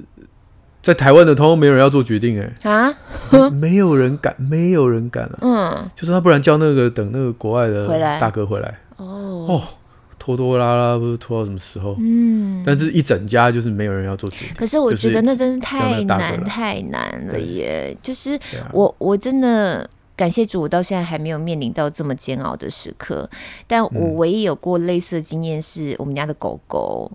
[0.81, 7.87] 在台湾的，通通没有人要做决定、欸，哎啊，没有人敢，没有人敢啊，嗯，就是他不然叫那个等那个国外的
[8.19, 9.61] 大哥回来，回来哦哦。
[10.17, 11.95] 拖拖拉拉，不知拖到什么时候？
[11.99, 14.55] 嗯，但是一整家就是没有人要做决定。
[14.55, 17.95] 可是我觉得那真是太难太难了耶！
[18.01, 18.39] 就是
[18.71, 23.29] 我我真的感谢主，我到现在还没有面临到这么煎熬的时刻。
[23.67, 27.11] 但我唯一有过类似的经验是我们家的狗狗。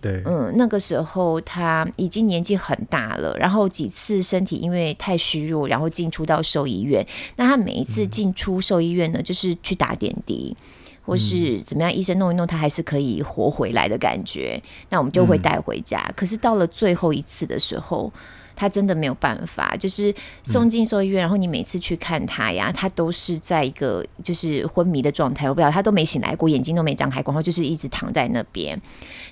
[0.00, 7.06] 对，嗯，那个时候它已经年纪很大了，然后几次身体因为太虚弱，然后进出到兽医院。
[7.36, 10.56] 那它每一次进出兽医院呢，就是去打点滴。
[11.04, 14.62] 或是怎么样，医生弄一弄，他还是可以活回来的感觉。
[14.88, 16.00] 那我们就会带回家。
[16.06, 18.12] 嗯、可是到了最后一次的时候，
[18.54, 21.20] 他真的没有办法，就是送进兽医院。
[21.20, 28.80] 嗯、然后你每次去看他呀，他都是在一个就是昏迷的状态，我不知道他都没醒来过，眼睛都没张开过，然后就是一直躺在那边。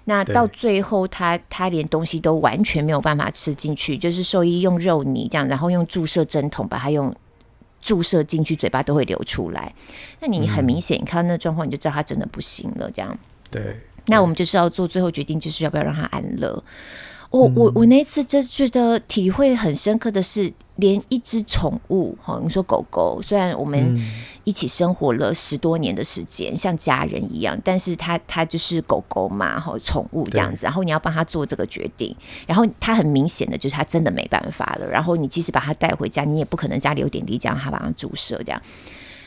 [0.04, 7.14] 那到最后他，他他连东西都完全没有办法吃进去，就是兽医用肉泥这样，然后用注射针筒把它用。
[7.82, 9.74] 注射进去，嘴巴都会流出来。
[10.20, 12.90] 那你很明显，你看到那状况，你就知道他真的不行了。
[12.90, 13.18] 这样，
[13.50, 13.80] 对。
[14.04, 16.62] 那我们就是要做最后决定，就是要不要让他安乐。
[17.30, 23.96] 我我我那次就觉得体会很深刻的是，连一只宠物，哈，你说狗狗，虽然我们
[24.42, 30.66] 一起生活了十多年的时间，嗯、像家人一样，但是它它就是狗狗嘛，哈，宠物这样子。
[30.66, 32.12] 然后你要帮它做这个决定，
[32.48, 34.86] 然后它很明显的就是它真的没办法了。
[34.88, 38.60] 然后你即使把它带回家，你也不可能家里有点滴这样，它把它注射这样。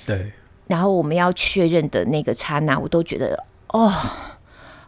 [0.05, 0.29] 对。
[0.67, 3.93] 然后我们要确认的那个刹那，我都觉得哦。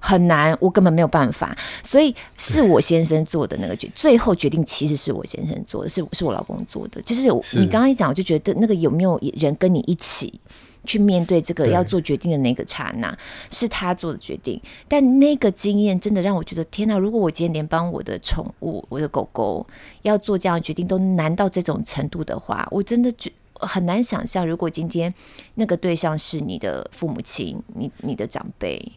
[0.06, 1.58] 很难，我根本没有办法。
[1.84, 7.02] 所以是我先生做的那个决，最后决定其实是我先生做的，是是我老公做的。
[7.02, 7.24] 就是
[7.60, 10.40] 你刚刚一讲，我就觉得那个有没有人跟你一起
[10.86, 13.18] 去面对这个要做决定的那个刹那，
[13.50, 14.62] 是他做的决定。
[14.88, 16.98] 但那个经验真的让我觉得，天哪！
[17.00, 19.66] 如果我今天连帮我的宠物、我的狗狗
[20.04, 25.12] 要做这样的决定都难到这种程度的话，我真的觉很难想象，如果今天
[25.56, 28.92] 那个对象是你的父母亲、你你的长辈，嗯，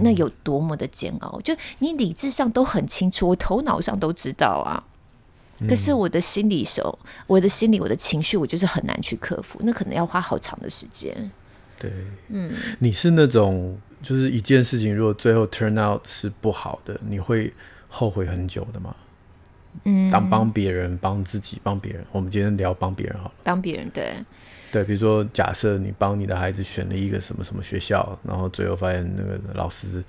[0.00, 1.40] 那有多么的煎熬。
[1.42, 4.82] 就你理智上都很清楚，我头脑上都知道啊。
[5.68, 11.30] 可是我的心里手，我的心理，我的情绪，我就是很难去克服，那可能要花好长的时间。
[11.76, 11.90] 对，
[12.28, 17.52] 嗯，你是那种就是一件事情，如果最后 turn out 是不好的，你会
[17.88, 18.94] 后悔很久的吗？
[19.84, 23.34] 嗯，当帮别人、帮自己、帮别人，我们今天聊帮别人好了。
[23.44, 24.12] 帮别人，对，
[24.72, 30.04] 对，比如说假设你帮你的孩子选了一个什么什么学校，然后最后发现那个老师。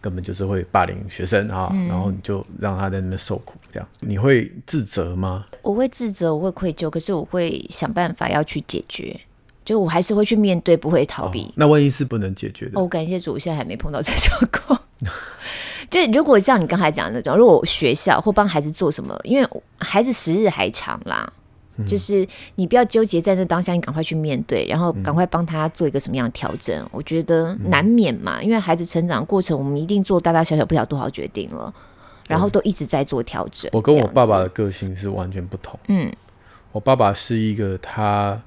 [0.00, 5.44] 根本就是会霸凌学生啊，嗯，然后你就让他在那边受苦，这样你会自责吗？
[5.60, 9.20] 我会自责，我会愧疚，可是我会想办法要去解决，
[9.66, 11.42] 就我还是会去面对，不会逃避。
[11.42, 12.80] 哦，那万一是不能解决的？
[12.80, 14.82] 哦，我感谢主，我现在还没碰到这种状况。
[15.90, 19.46] 就如果像你刚才讲的那种，如果学校或帮孩子做什么，因为
[19.80, 21.30] 孩子时日还长啦。
[21.86, 26.76] 就是你不要纠结在那当下，你赶快去面对，然后赶快帮他做一个什么样的调整。
[26.82, 26.88] 嗯。
[26.90, 31.72] 我觉得难免嘛，因为孩子成长过程，我们一定做大大小小不晓多少决定了，
[32.26, 33.70] 然后都一直在做调整。
[33.72, 35.78] 我跟我爸爸的个性是完全不同。
[35.88, 36.12] 嗯，
[36.72, 38.40] 我爸爸是一个他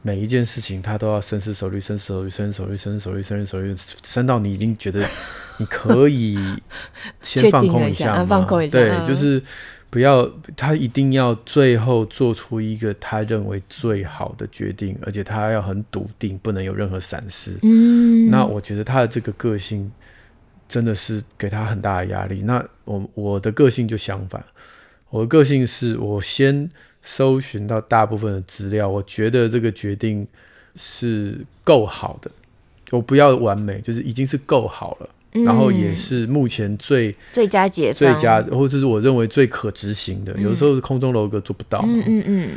[0.00, 5.06] 每一件事情他都要深思熟虑、深思熟虑、深思熟虑、深思熟虑、深思熟虑，深到你已经觉得
[5.58, 6.38] 你可以
[7.20, 9.42] 先放空一下，放空一下，对，就是。
[9.90, 17.58] 不要，他一定要最后做出一个他认为最好的决定，而且他要很笃定，不能有任何闪失。
[17.62, 19.90] 嗯，那我觉得他的这个个性
[20.68, 22.42] 真的是给他很大的压力。
[22.42, 24.44] 那我我的个性就相反，
[25.08, 26.68] 我的个性是我先
[27.00, 30.26] 搜寻到大部分的资料，我觉得这个决定
[30.76, 32.30] 是够好的，
[32.90, 35.08] 我不要完美，就是已经是够好了。
[35.32, 40.32] 然后也是目前最最佳解最佳，或者是我认为最可执行的。
[40.36, 42.50] 嗯、有的时候空中楼阁做不到嘛，嗯嗯嗯。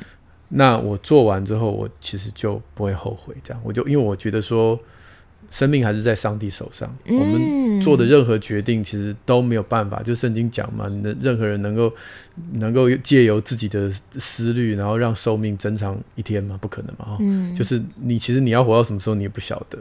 [0.53, 3.33] 那我做完之后，我其实就不会后悔。
[3.43, 4.77] 这样，我就因为我觉得说，
[5.49, 10.01] 生命还是在上帝手上，嗯、我们做的任何决定其实都没有办法。
[10.03, 11.93] 就圣经讲嘛，你的任何人能够
[12.53, 16.57] 能够借由自己的思虑，然后让寿命增长一天吗？
[16.61, 17.17] 不可能嘛。
[17.21, 19.77] 嗯，就是你其实你要活到什么时候，你也不晓得。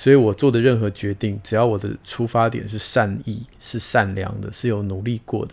[0.00, 5.52] 所以我做的任何决定，只要我的出发点是善意、是善良的、是有努力过的，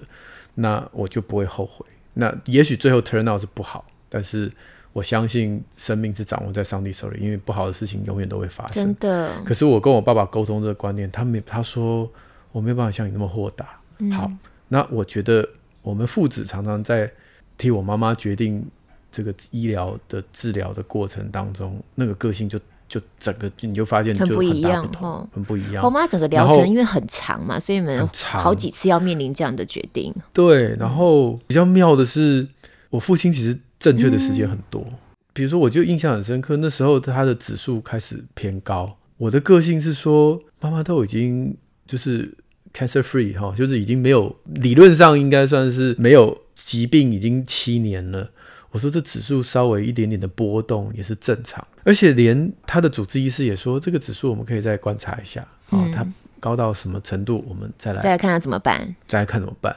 [0.55, 1.85] 那我就不会后悔。
[2.13, 4.49] 那也许最后 turn out 是不好，但是
[4.93, 8.85] 我相信生命是掌握在上帝手里，因为不好的事情永远都会发生。
[8.85, 9.29] 真的。
[9.43, 12.09] 可是我跟我爸爸沟通这个观念，他没他说
[12.53, 13.77] 我没有办法像你那么豁达。
[13.97, 14.09] 嗯。
[14.13, 14.31] 好，
[14.69, 15.45] 那我觉得
[15.81, 17.11] 我们父子常常在
[17.57, 18.65] 替我妈妈决定
[19.11, 22.57] 这个医疗的治疗的过程当中，那个个性就。
[22.87, 25.83] 就整个你就发现就很不一样哦，很不一样。
[25.83, 30.13] 我妈整个疗程因为很长嘛，所以你们好几次要面临这样的决定。
[30.33, 32.47] 对，然后比较妙的是，
[32.89, 34.83] 我父亲其实正确的时间很多。
[34.87, 34.97] 嗯。
[35.33, 38.97] 比如说，我就印象很深刻，那时候他的指数开始偏高。
[39.17, 42.35] 我的个性是说，妈妈都已经就是
[42.73, 48.31] cancer free 哈，就是已经没有，理论上应该算是没有疾病，已经七年了。
[48.71, 56.07] 我说这指数稍微一点点的波动也是正常，而且连他的主治医师也说，这个指数我们可以再观察一下啊，它、嗯哦、
[56.39, 59.75] 高到什么程度，我们再来再来看他怎么办，再来看怎么办。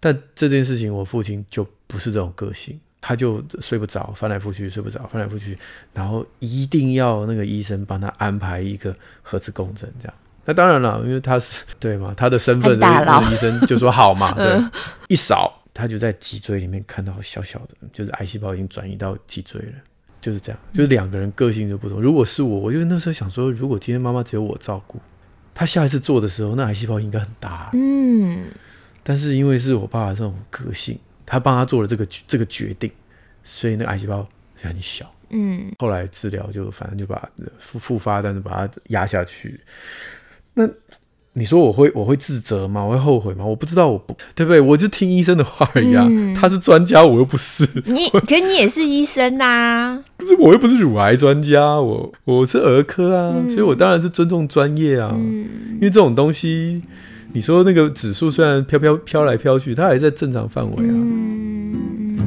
[0.00, 5.56] 但这件事情，我父亲就不是这种个性，他就睡不着，翻来覆去睡不着，翻来覆去，
[5.94, 10.14] 然后一定要那个医生帮他安排一个核磁共振，这样。
[10.44, 14.70] 那当然了，因为他是对嘛，他的身份，那个医生就说好嘛， 对，嗯、
[15.08, 15.54] 一扫。
[15.78, 19.72] 他就在脊椎里面看到小小的，就是癌细胞已经转移到脊椎了，
[20.20, 22.00] 就是这样，就是两个人个性就不同。
[22.02, 25.00] 如果是我，我就那时候想说，如果今天妈妈只有我照顾，
[25.54, 27.70] 他下一次做的时候，那癌细胞应该很大。
[27.74, 28.46] 嗯，
[29.04, 32.90] 但是因为是我爸爸这种个性，他帮他做了这个这个决定，
[33.44, 35.08] 所以那个癌细胞很小。
[35.30, 39.60] 嗯，后来治疗就反正就把复复发，但是把它压下去。
[40.54, 40.68] 那。
[41.38, 42.82] 你说我会我会自责吗？
[42.84, 43.44] 我会后悔吗？
[43.44, 44.60] 我不知道，我不对不对？
[44.60, 46.04] 我就听医生的话而已啊。
[46.10, 47.64] 嗯、他是专家，我又不是。
[47.86, 50.04] 你可你也是医生呐、啊？
[50.16, 55.46] 可是我又不是乳癌专家，我我是儿科啊、嗯，所以我当然是尊重专业啊、嗯。
[55.74, 56.82] 因为这种东西，
[57.32, 60.90] 你说那个指数虽然飘飘飘来飘去，它还在正常范围啊。
[60.90, 62.18] 嗯、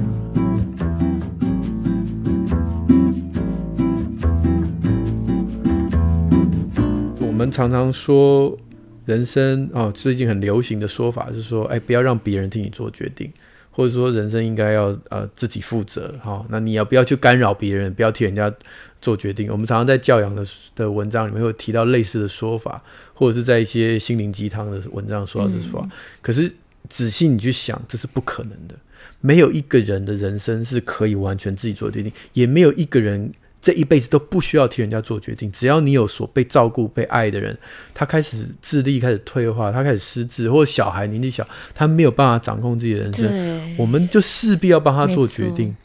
[7.19, 8.57] 我们常常说。
[9.05, 13.31] 人生哦，最近很流行的说法是说，哎，不要让别人替你做决定，
[13.71, 16.45] 或者说人生应该要呃自己负责哈、哦。
[16.49, 18.53] 那你要不要去干扰别人，不要替人家
[19.01, 19.51] 做决定？
[19.51, 22.83] 我们常常在教养的的文章里面会提到类似的说法，
[23.13, 25.87] 或者是在一些心灵鸡汤的文章说到这说法。
[25.87, 26.51] 嗯、可是
[26.87, 28.75] 仔细你去想，这是不可能的。
[29.19, 33.31] 没有一个人的人生是可以完全自己做决定，也没有一个人。
[33.61, 37.55] 这一辈子都不需要替人家做决定，只要你有所被照顾、被爱的人，
[37.93, 45.75] 他开始智力开始退化，他开始失智，或者小孩年纪小，他没有办法掌控自己的人生，我们就势必要帮他做决定。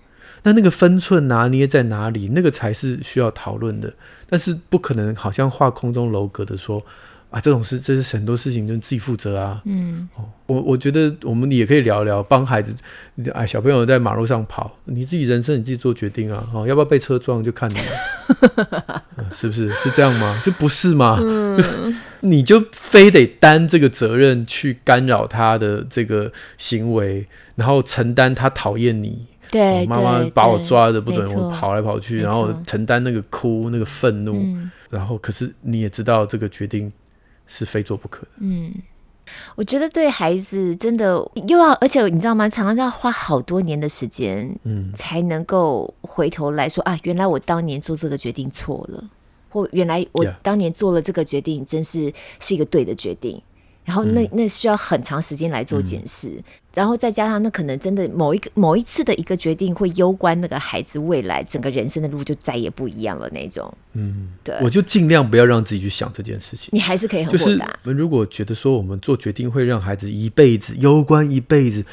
[0.42, 2.30] 那那个分寸拿捏在哪里？
[2.32, 3.92] 那个才是需要讨论的。
[4.28, 6.84] 但是不可能好像画空中楼阁的说。
[7.36, 9.60] 啊，这种事，这是很多事情就自己负责啊。
[9.66, 12.74] 嗯，哦，我我觉得我们也可以聊聊，帮孩子，
[13.34, 16.48] 哎，小朋友在马路上跑，你自己人生你自己做决定啊。
[16.54, 19.68] 哦，要不要被车撞就看你了， 嗯，是不是？
[19.74, 20.40] 是这样吗？
[20.42, 21.18] 就不是吗？
[21.20, 29.26] 嗯， 你就非得担这个责任去干扰他的这个行为，然后承担他讨厌你。
[29.50, 36.90] 对，妈妈把我抓着不准我跑来跑去，然后承担那个哭那个愤怒，嗯，然后可是你也知道这个决定。
[37.46, 38.28] 是非做不可的。
[38.38, 38.72] 嗯，
[39.54, 41.14] 我觉得对孩子真的
[41.46, 42.48] 又要，而且你知道吗？
[42.48, 49.04] 常常要花好多年的时间，嗯，才能够回头来说啊，原来我当年做这个决定错了，
[49.50, 53.42] 或原来我当年做了这个决定，真是是一个对的决定。
[53.86, 56.44] 然后那那需要很长时间来做检视，嗯，
[56.74, 63.72] 然后再加上那可能真的某一个某一次的一个决定会攸关那个孩子未来整个人生的路就再也不一样了那种。
[63.92, 66.70] 嗯，对，我就尽量不要让自己去想这件事情。
[66.72, 67.44] 你还是可以很豁达。
[67.44, 71.84] 就是我们如果觉得说我们做决定会让孩子一辈子攸关一辈子，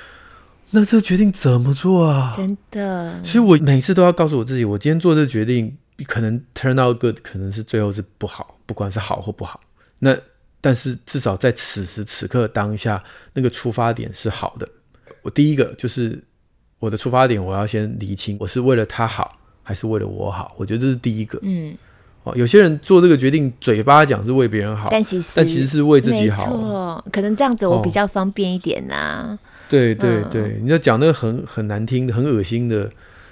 [0.72, 2.34] 那这个决定怎么做啊？
[2.36, 3.24] 真的。
[3.24, 5.78] 所以我每次都要告诉我自己，我今天做这个决定
[6.08, 9.60] 可能 turn out good，可能是最后是不好，不管是好或不好，
[10.00, 10.18] 那。
[10.64, 14.66] 但是至少在此时此刻当下，那个出发点是好的。
[15.22, 16.24] 我第一个就是
[16.80, 20.54] 我的出发点，我要先理清，我是为了他好，还是为了我好？
[20.56, 21.38] 我觉得这是第一个。
[21.42, 21.76] 嗯，
[22.24, 27.04] 哦，有些人做这个决定，嘴巴讲是为别人好，但其实但其实是为自己好。
[27.12, 29.40] 可能这样子我比较方便一点呐、啊哦。
[29.68, 32.90] 对对对，嗯、你要讲那个很很难听的、很恶心的，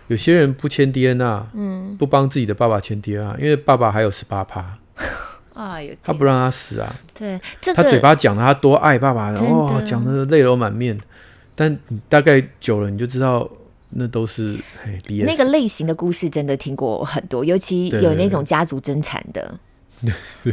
[0.07, 4.77] 有些人不签 DNA，嗯，不帮自己的爸爸签 DNA，因为爸爸还有十八趴。
[5.61, 6.95] 啊，他不让他死啊！
[7.13, 10.99] 对，这个、他嘴巴讲的他多爱爸爸，然后讲的泪流满面。
[11.53, 11.77] 但
[12.09, 13.47] 大概久了，你就知道
[13.91, 14.57] 那都是
[15.07, 19.53] 那个类型的故事，真的听过很多，尤其有那种家族争产的。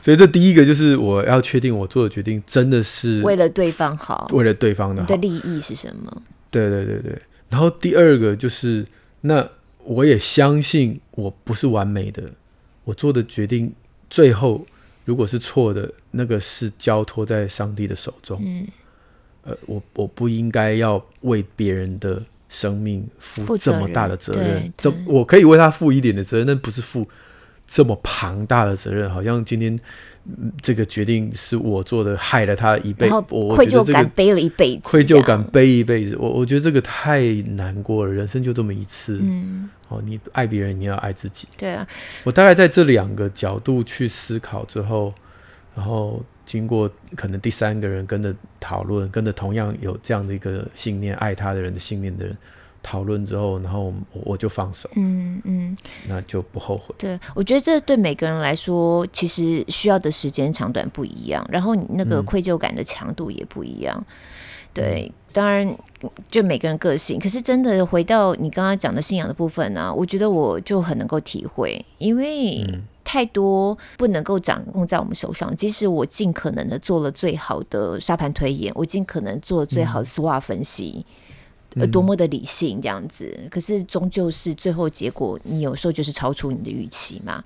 [0.00, 5.08] 所以这第一个就是我要确定我做的决定真的是为了对方好，为了对方的好。
[5.08, 6.22] 你的利益是什么？
[6.50, 7.20] 对对对对。
[7.48, 8.86] 然后第二个就是，
[9.22, 9.48] 那
[9.82, 12.22] 我也相信我不是完美的。
[12.84, 13.72] 我做的决定，
[14.08, 14.66] 最后
[15.04, 18.40] 如果是错的，那个是交托在上帝的手中。
[18.44, 18.66] 嗯，
[19.44, 24.72] 呃，我我不应该要为别人的生命负这么大的责任。
[24.76, 27.08] 这我可以为他负一点的责任，但不是负
[27.66, 29.10] 这么庞大的责任。
[29.10, 29.78] 好像今天。
[30.62, 36.16] 这个决定是我做的，害了他一辈子，我愧疚感背了一辈子，愧疚感背一辈子。
[36.16, 37.20] 我我觉得这个太
[37.56, 39.18] 难过了，人生就这么一次。
[39.20, 41.48] 嗯，哦，你爱别人，你要爱自己。
[41.56, 41.86] 对啊，
[42.22, 45.12] 我大概在这两个角度去思考之后，
[45.74, 52.36] 然后经过可能第三个人跟着讨论，跟着同样有这样的一个信念、爱他的人的信念的人。
[52.82, 55.76] 讨论之后，然后我就放手，嗯嗯，
[56.08, 56.92] 那就不后悔。
[56.98, 63.96] 对，我觉得这对每个人来说，其实需要的时间长短不一样，然后你那个愧疚感的强度也不一样。
[63.98, 64.06] 嗯、
[64.74, 65.76] 对，当然
[66.26, 67.20] 就每个人个性。
[67.20, 72.66] 可是真的回到你刚刚讲的信仰的部分呢、啊，我觉得我就很能够体会，因为
[73.04, 75.54] 太多不能够掌控在我们手上。
[75.54, 81.06] 即使我尽可能的做了最好的沙盘推演，我尽可能做最好的 SWOT 分析。
[81.06, 81.14] 嗯
[81.76, 87.42] 呃，多么的理性这样子，嗯、可是终究是最后结果，你有时候就是超出你的预期嘛。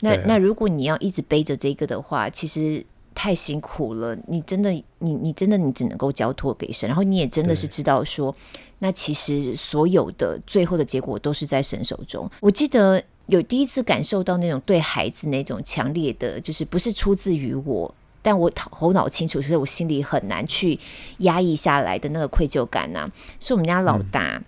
[0.00, 4.16] 那、啊、那如果你要一直背着这个的话，其实太辛苦了。
[4.26, 8.34] 你真的，你你真的，你只能够交托给神，然后你也真的是知道说，
[8.80, 12.30] 那其实所有的最后的结果都是在神手中。
[12.40, 17.94] 我记得有第一次感受到那种对孩子那种强烈的，就是不是出自于我。
[18.24, 20.80] 但我头脑清楚，所以我心里很难去
[21.18, 23.10] 压抑下来的那个愧疚感呢、啊。
[23.38, 24.44] 是我们家老大，嗯、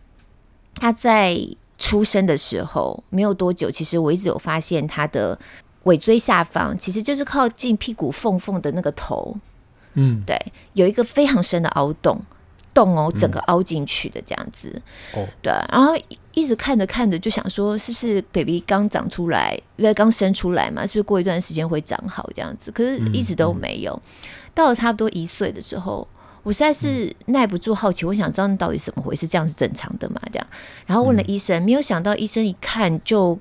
[0.76, 1.38] 他在
[1.76, 5.38] 出生的时候没有多久，其实我一直有发现他的
[5.82, 9.36] 尾椎下方，其实就是靠近屁股缝缝的那个头，
[9.92, 10.40] 嗯，对，
[10.72, 12.18] 有一个非常深的凹洞。
[12.72, 14.70] 洞哦，整个凹进去的这样子。
[15.14, 15.96] 哦、嗯，对，然后
[16.36, 22.70] 一直看着看着就想说，是不是 baby 刚长出来，因为刚生出来嘛，是不是过一段时间会长好这样子？
[22.70, 23.92] 可是一直都没有。
[23.92, 26.06] 嗯嗯、到了差不多一岁的时候，
[26.42, 30.20] 我实在是耐不住好奇，我想知道到底怎么回事，这样是正常的嘛？
[30.30, 30.46] 这样，
[30.84, 33.38] 然后问了医生，没有想到医生一看就。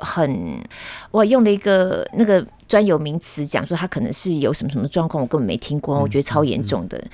[0.00, 0.62] 很，
[1.10, 7.10] 我用了一个那个专有名词讲说他可能是有什么什么状况，我根本没听过，我觉得超严重的，嗯、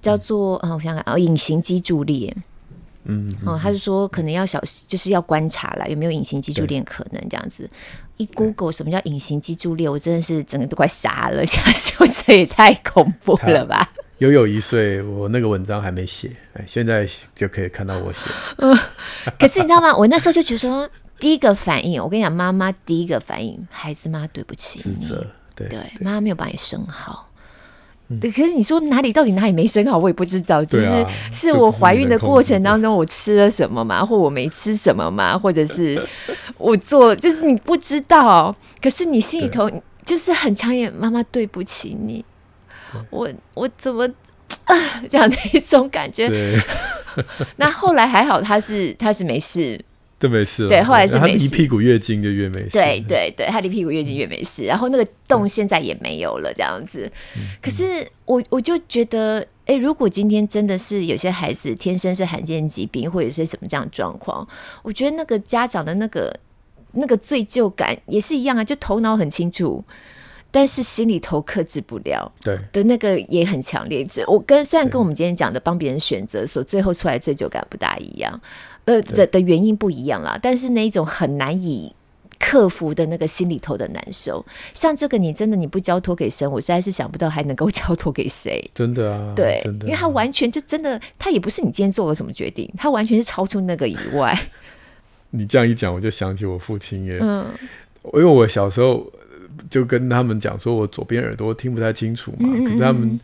[0.00, 2.32] 叫做啊，我想想啊，隐形肌柱裂，
[3.04, 7.68] 嗯，嗯，哦，他就说可能要小心，就是要观察了，有没有隐形脊柱裂可能这样子。
[8.16, 13.92] 一 Google 什么叫隐形脊柱裂，我真的是整个都快傻了，想说这也太恐怖了吧？
[14.18, 18.20] 有有一岁，我那个文章还没写，哎，现在就可以看到我写。
[18.58, 18.76] 嗯，
[19.38, 19.96] 可是你知道吗？
[19.96, 20.88] 我那时候就觉得说。
[21.18, 25.06] 第一个反应，我跟你讲，妈妈第一个反应，孩子妈对不起你，
[25.54, 27.31] 对，对，妈妈没有把你生好，嗯、
[28.20, 28.30] 对。
[28.30, 30.64] 可是你说哪里到底哪里没生好，我也不知道。
[30.64, 34.04] 就是、啊、是我怀孕的过程当中，我吃了什么嘛？
[34.04, 35.38] 或我没吃什么嘛？
[35.38, 36.02] 或者是
[36.58, 38.54] 我做，就是你不知道。
[38.80, 39.70] 可是你心里头
[40.04, 42.24] 就是很强烈，妈妈对不起你，
[43.10, 44.08] 我我怎么
[44.64, 44.76] 啊
[45.08, 46.30] 这样的一种感觉？
[47.56, 49.80] 那后来还好，他是他是没事。
[50.22, 50.68] 就没事了。
[50.68, 51.48] 对，后来是没事。
[51.48, 52.70] 他离屁股越近就越没事。
[52.70, 54.64] 对对对，他离屁股越近越没事。
[54.64, 57.10] 然后那个洞现在也没有了，这样子。
[57.36, 64.46] 嗯、可是我我就觉得，哎、欸，如果今天真的是有些孩子天生是罕见疾病，或者是什么这样状况，
[64.84, 66.32] 我觉得那个家长的那个
[66.92, 69.82] 那个罪疚感也是一样啊，就头脑很清楚，
[70.52, 74.06] 但是心里头克制不了，对的那个也很强烈。
[74.28, 78.40] 我跟虽然跟我们今天讲的帮别人选择所最后出来罪疚感不大一样。
[78.84, 81.94] 呃的的原因不一样啦，但是那一种很难以
[82.38, 88.68] 克服的那个心里头的难受，像这个你真的你不交托给神，我实在是想不到还能够交托给谁。
[88.74, 94.36] 真的啊，对，真的啊，因为他完全就真的，他也不是你今天做了什么决定，他完全是超出那个以外。
[95.30, 97.46] 你这样一讲，我就想起我父亲耶，嗯，
[98.14, 99.06] 因为我小时候
[99.70, 103.20] 就跟他们讲说，我左边耳朵听不太清楚嘛，嗯嗯嗯，可是他们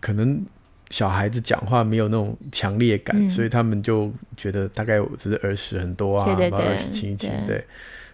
[0.00, 0.44] 可能。
[0.90, 7.30] 小孩子讲话没有那种强烈感，嗯、所以他们就觉得大概我只是耳屎很多啊，对对对，耳屎清一清。
[7.46, 7.64] 对，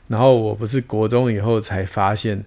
[0.08, 2.42] 然后我不是国中以后才发现，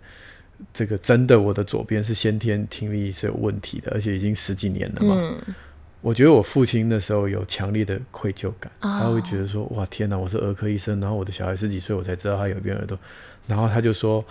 [0.73, 5.15] 这个真的我的左边是先天听力是有问题的，而且已经十几年了嘛。
[5.19, 5.53] 嗯、
[6.01, 12.97] 我觉得我父亲那时候有强烈的愧疚感，哦、他会觉得说：“哇，天哪，我是儿科医生，然后我的小孩十几岁，我才知道他有一边耳朵。”
[13.45, 14.23] 然后他就说：“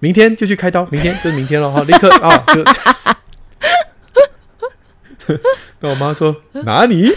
[0.00, 2.64] 明天就去开刀，明天就是明天了哈，立刻啊！”就
[5.80, 7.12] 那我妈说：“哪里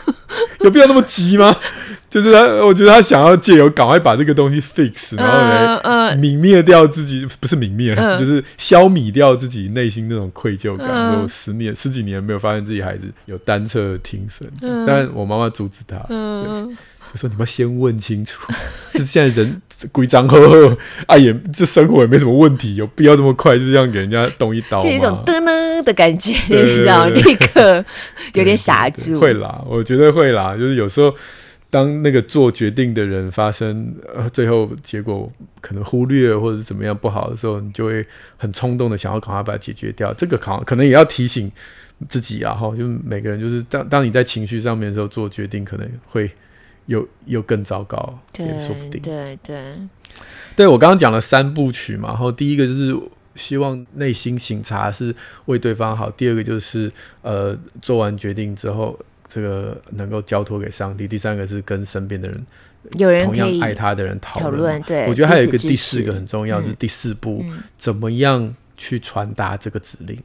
[0.60, 1.56] 有必要那么急吗？
[2.10, 10.88] 就是他，我觉得他想要借由赶快把这个东西 fix，然后来泯灭掉自己，不是泯灭，呃、就是消弭掉自己内心那种愧疚感。
[10.88, 15.96] 呃、说我十年十几年没有发现自己孩子有单侧听损，呃、但我妈妈阻止他。
[16.08, 16.76] 呃”对
[17.12, 18.40] 就说你们先问清楚，
[18.94, 24.84] 就是现在人规章呵呵，啊也这生活也没什么问题，有必要这么快就这样给人家动一刀吗？
[24.84, 27.84] 就一种噔噔的感觉，你知道，立刻
[28.34, 29.18] 有点傻住。
[29.18, 31.12] 会啦，我觉得会啦，就是有时候
[31.70, 38.04] 当那个做决定的人发生，呃，最后结果可能忽略或者怎么样不好的时候，你就会
[38.36, 40.12] 很冲动的想要赶快把它解决掉。
[40.12, 41.50] 这个可可能也要提醒
[42.08, 46.30] 自己啊，哈，就每个人就是当当你在情绪上面的时候做决定，可能会。
[46.86, 49.00] 又又更糟糕，也说不定。
[49.00, 49.56] 对对
[50.56, 52.98] 对，我刚刚讲了三部曲嘛，然后第一个就是
[53.36, 55.14] 希望内心省察是
[55.44, 56.90] 为对方好，第二个就是
[57.22, 58.98] 呃做完决定之后，
[59.32, 62.44] 这个能够交托给上帝，第三个是跟身边的人
[62.98, 64.82] 有人同样爱他的人讨论。
[64.82, 70.24] 对，我觉得还有一个第四个很重要，是第四步，嗯、怎么样去传达这个指令，嗯、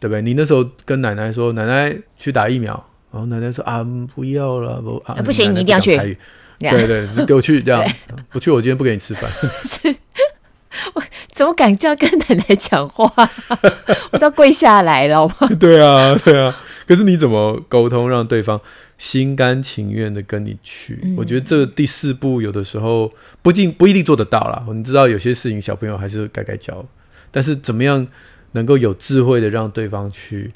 [0.00, 0.22] 对不对？
[0.22, 2.84] 你那时候跟奶奶说，奶奶去打疫苗。
[3.10, 3.82] 然后奶奶说啊，
[4.14, 5.96] 不要了，不啊，不行，你一定要去。
[6.58, 7.82] 对对，你给我去这样，
[8.28, 9.30] 不去我今天不给你吃饭。
[10.92, 13.10] 我怎么敢这样跟奶奶讲话？
[14.12, 15.48] 我都跪下来了，好吗？
[15.58, 16.54] 对啊，对啊。
[16.88, 18.60] 可是你怎么沟通，让对方
[18.96, 20.98] 心甘情愿的跟你去？
[21.16, 23.12] 我觉得这第四步有的时候
[23.42, 24.66] 不尽不一定做得到啦。
[24.74, 26.84] 你知道有些事情小朋友还是该该教，
[27.30, 28.04] 但是怎么样
[28.52, 30.50] 能够有智慧的让对方去？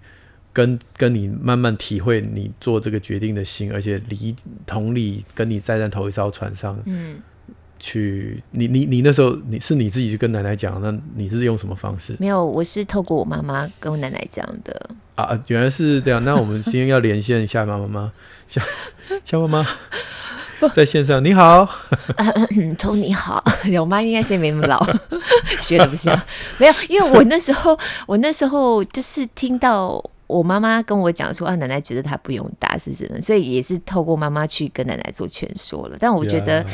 [0.54, 7.16] 跟跟你慢慢体会你做这个决定的心，而且理同理跟你站在同一艘船上，嗯，
[7.78, 12.14] 去你你你那时候你是你自己去跟奶奶讲，那你是用什么方式？
[12.18, 16.24] 没有，我是透过我妈妈跟我奶奶讲的啊，原来是这样。
[16.24, 18.12] 那我们今天要连线夏妈妈，
[18.46, 18.62] 夏
[19.24, 19.66] 夏妈妈。
[20.74, 21.68] 在线上，你好，
[22.78, 23.42] 从你好，
[23.80, 24.80] 我妈应该是没那么老，
[25.58, 26.16] 学的不像，
[26.56, 35.96] 没有，因为我那时候，我那时候就是听到我妈妈跟我讲说啊，奶奶觉得她不用打是什么，所以也是透过妈妈去跟奶奶做劝说了。
[35.98, 36.64] 但我觉得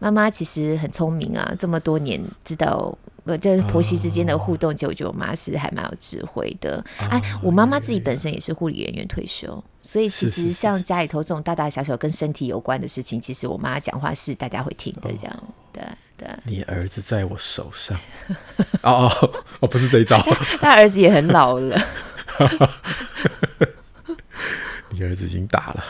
[0.00, 2.92] 妈妈其实很聪明啊，这么多年知道
[3.28, 6.84] 呃，就是婆媳之间的互动，其实我觉得我妈是还蛮有智慧的。
[6.98, 15.82] 哎，我妈妈自己本身也是护理人员退休，所以其实像家里头这种大大小小跟身体有关的事情，其实我妈讲话是大家会听的，这样对。
[16.18, 17.96] 对，你儿子在我手上，
[18.82, 20.18] 哦哦哦，不是这一招，
[20.58, 21.80] 他儿子也很老了。
[24.90, 25.84] 你儿子已经大了，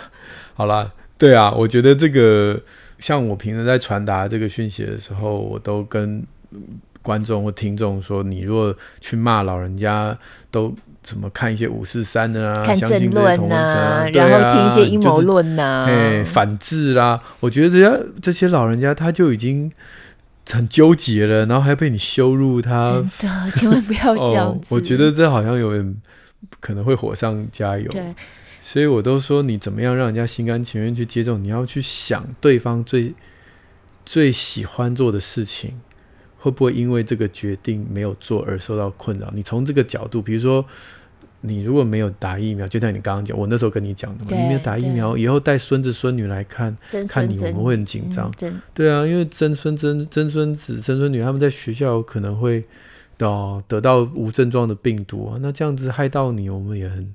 [0.53, 2.61] 好了，对啊，我觉得这个
[2.99, 6.23] 像我平时在传达这个讯息的时候，我都跟
[7.03, 10.17] 观众或听众说，你如果去骂老人家，
[10.51, 19.71] 都怎么看一些五四三的啊，看政论啊，啊然后听一些阴谋论呐，哎、就是，反制啦，我觉得这些这些老人家他就已经。
[20.51, 24.61] 很纠结了，然后还被你羞辱他，真的，千万不要这样子。
[24.75, 25.95] 哦，我觉得这好像有点
[26.59, 27.87] 可能会火上加油。
[27.91, 28.15] 对，
[28.63, 33.13] 所以我都说你怎么样让人家心甘情愿去接受，你要去想对方最
[34.07, 35.79] 最喜欢做的事情，
[36.39, 39.31] 会不会因为这个决定没有做而受到困扰？
[39.35, 40.65] 你从这个角度，比如说。
[41.41, 46.77] 你如果没有打疫苗，就像你刚刚讲，我那时候跟你讲的嘛，你没有打疫苗，以后带孙子孙女来看
[47.09, 48.29] 看你，我们会很紧张。
[48.41, 52.65] 嗯、对啊，因为曾孙曾曾孙子曾孙女他们在学校可能会
[53.17, 57.15] 到得到无症状的病毒啊，那这样子害到你，我们也很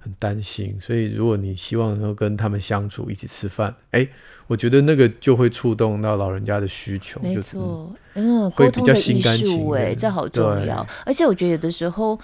[0.00, 0.76] 很担心。
[0.80, 4.08] 所以如果你希望能够跟他们相处，一起吃饭，哎，
[4.50, 7.20] 我觉得那个就会触动到老人家的需求。
[7.22, 10.84] 没错，嗯，会比较心甘情愿，哎，这好重要。
[11.06, 12.18] 而且我觉得有的时候。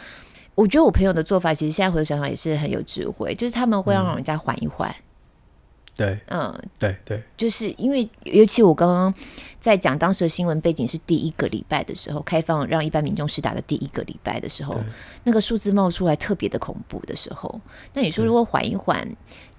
[0.57, 4.91] 我觉得我朋友的做法，其实现在回头想想也是很有智慧，就是他们会让老人家缓一缓。
[5.95, 9.13] 对，嗯，对对，就是因为尤其我刚刚
[9.61, 14.75] 在讲当时的新闻背景是第一个礼拜的时候，开放让一般民众施打的第一个礼拜的时候，
[15.25, 17.61] 那个数字冒出来特别的恐怖的时候，
[17.93, 19.07] 那你说如果缓一缓，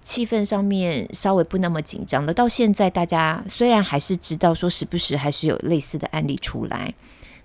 [0.01, 6.93] 气氛上面稍微不那么紧张了，到现在大家虽然还是知道说时不时还是有类似的案例出来。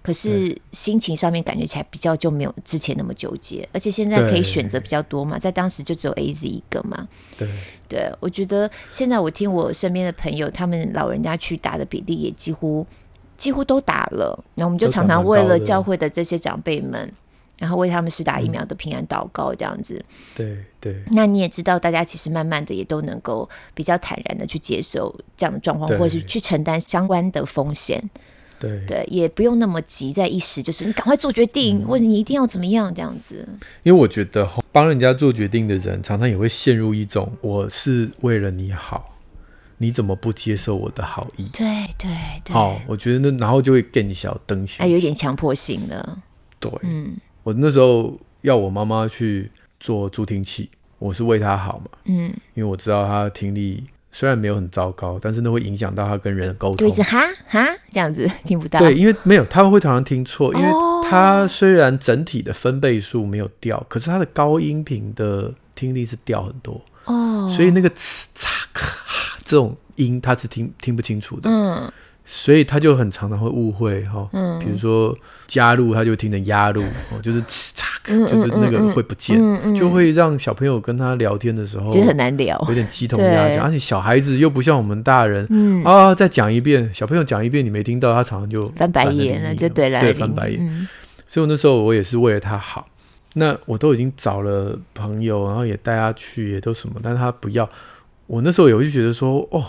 [0.04, 7.06] 可是心情上面感觉起来比较就没有之前那么纠结，而且现在可以选择比较多嘛，在当时就只有 AZ 一个嘛。
[7.38, 7.48] 对，
[7.88, 12.84] 对我觉得现在我听我身边的朋友，他们老人家去打的比例也几乎
[13.38, 17.12] 几乎都打了，那我们就常常为了教会的这些长辈们，
[17.62, 20.04] 然后为他们施打疫苗的平安祷告这样子。
[20.34, 21.00] 对对。
[21.12, 28.02] 那你也知道，大家其实慢慢的也都能够比较坦然的去接受这样的状况，或者是去承担相关的风险。
[28.58, 33.48] 对对，也不用那么急在一时，就是你赶快做决定，嗯、或者你一定要怎么样这样子。
[33.84, 39.16] 因为我觉得帮人家做决定的人，常常也会陷入一种我是为了你好，
[39.78, 41.48] 你怎么不接受我的好意？
[41.52, 41.64] 对
[41.96, 42.10] 对
[42.44, 42.52] 对。
[42.52, 46.18] 好，我觉得那然后就会更小灯熊，还有点强迫性的。
[46.60, 53.84] 对，嗯，我那时候要我妈妈去做助听器，我是为她好嘛，嗯，因为我知道她听力。
[54.14, 56.90] 虽然没有很糟糕，但是那会影响到她跟人的沟通。
[56.96, 58.78] 哈哈这样子听不到。
[58.78, 60.68] 对，因为没有，他会常常听错，因为
[61.08, 71.48] 他虽然整体的分贝数没有掉，可是他的高音频的听力是掉很多哦，所以那个呲嚓咔这种音他是听听不清楚的。
[71.48, 71.90] 嗯。
[72.24, 75.16] 所以他就很常常会误会哈，嗯，比如说
[75.46, 79.38] 加入他就听成压入，哦，就是呲 嚓，就是那个会不见，
[79.74, 85.82] 就会让小朋友跟他聊天的时候，其实很难聊，有点鸡同鸭讲，而且小孩子又不像我们大人，嗯。
[85.84, 90.88] 啊，再讲一遍，小朋友讲一遍你没听到，他常常就翻白眼了，就对了，对，翻白眼。
[91.28, 92.86] 所以我那时候我也是为了他好，
[93.34, 97.68] 那我都已经找了朋友，然后也带他去，也都什么，但是他不要。
[98.26, 99.64] 我那时候也就觉得说，哦。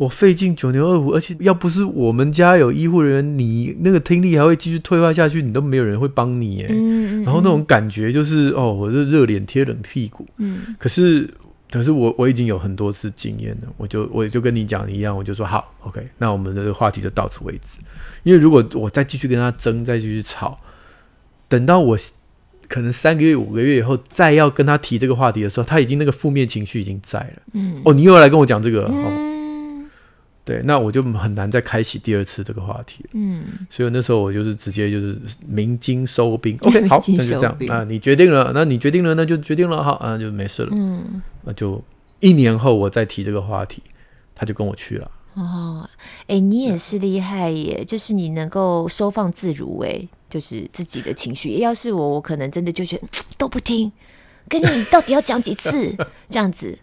[0.00, 6.68] 我费尽九牛二虎，而且要不是我们家有医护人员，你那个听力还会继续退化下去，你都没有人会帮你哎。
[6.70, 7.22] 嗯嗯。
[7.22, 10.26] 然后那种感觉就是哦，我是热脸贴冷屁股。
[10.38, 10.74] 嗯。
[10.78, 11.28] 可是，
[11.70, 17.76] 可是我我已经有很多次经验了，我就我就跟你讲一样，我就说好，OK，那我们的话题就到此为止。
[18.22, 20.58] 因为如果我再继续跟他争，再继续吵，
[21.46, 21.98] 等到我
[22.68, 27.42] 可能三个月、五个月以后再要跟他提这个话题的时候，他已经那个负面情绪已经在了。
[27.52, 27.82] 嗯。
[27.84, 29.26] 哦，你又要来跟我讲这个哦。
[30.42, 33.04] 对，那我就很难再开启第二次这个话题。
[33.12, 35.16] 嗯，所以那时候我就是直接就是
[35.46, 36.56] 鸣金收兵。
[36.62, 40.70] OK，好，那就这样啊，你决定了，那你决定了，那就决定了，好啊，就没事了。
[40.72, 41.82] 嗯，那就
[42.20, 43.82] 一年后我再提这个话题，
[44.34, 45.10] 他就跟我去了。
[45.34, 45.88] 哦，
[46.22, 51.58] 哎、欸，你也是厉害耶，就是你能够收放自如，哎，就是自己的情绪。
[51.60, 53.06] 要是我，我可能真的就觉得
[53.38, 53.92] 都不听，
[54.48, 55.94] 跟你到底要讲几次
[56.28, 56.76] 这样子。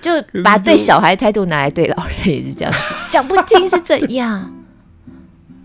[0.00, 0.10] 就
[0.42, 2.72] 把对小孩态度拿来对老人也是这样
[3.10, 4.50] 讲不听是怎样？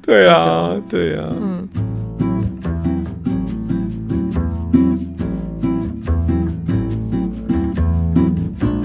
[0.05, 1.29] 对啊对啊。
[1.31, 1.67] 嗯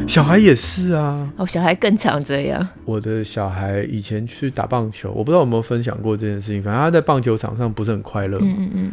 [0.06, 1.30] 小孩也是啊。
[1.36, 2.66] 哦小孩更常这样。
[2.84, 8.38] 我的小孩以前去打棒球我不知道有没有分享过这件事情反正他在棒球场上不是很快乐。
[8.40, 8.92] 嗯嗯。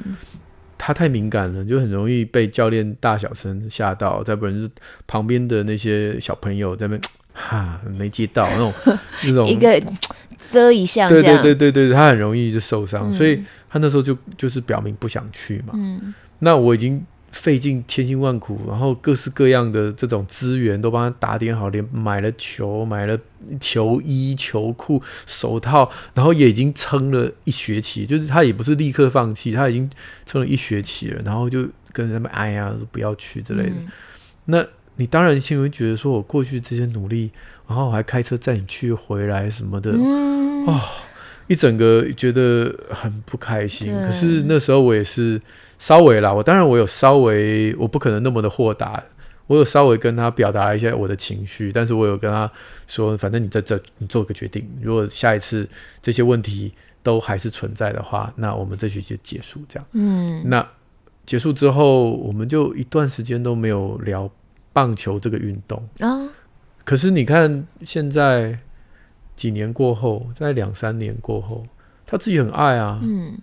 [0.78, 4.24] 他太敏感了，就很容易被教练大小声吓到。
[4.24, 4.70] 再不然就是
[5.06, 7.02] 旁边的那些小朋友在那边
[7.34, 8.74] 哈没接到那种
[9.26, 9.82] 那种一个
[10.50, 11.08] 遮一下。
[11.10, 15.74] 对对对对对，他很容易就受伤，嗯、所以他那时候就就是表明不想去嘛。
[15.74, 16.14] 嗯。
[16.40, 17.06] 那我已经。
[17.38, 23.18] 费尽千辛万苦，然后各式各样的这种资源都帮他打点好，连买了球、买了
[23.60, 28.06] 球衣、球裤、手套，然后也已经撑了一学期。
[28.06, 29.90] 就是他也不是立刻放弃，他已经
[30.26, 31.22] 撑了一学期了。
[31.24, 33.76] 然后就跟他们哎呀，不要去之类的。
[33.76, 33.88] 嗯、
[34.46, 34.66] 那
[34.96, 37.30] 你当然心里会觉得说，我过去这些努力，
[37.68, 40.82] 然后我还开车载你去回来什么的，嗯、哦，
[41.48, 43.92] 一整个觉得很不开心。
[43.94, 45.42] 可是那时候我也是。
[45.80, 49.04] 稍微啦，我当然我有稍微，我不可能那么的豁达，
[49.46, 52.52] 我有稍微跟他表达一下我的情绪，但是我有跟他
[52.88, 55.70] 说，反正你在这，你做个决定，如果下一次
[56.02, 56.74] 这些问题
[57.04, 59.88] 都还是存在的话，那我们这学期就结束这样。
[59.92, 60.68] 嗯，那
[61.28, 64.28] 结束之后，我们就一段时间都没有聊
[64.74, 66.10] 棒球这个运动啊。
[66.10, 66.30] 哦、
[66.84, 68.58] 可是你看，现在
[69.38, 71.64] 几年过后，在两三年过后，
[72.06, 73.00] 他自己很爱啊。
[73.02, 73.38] 嗯。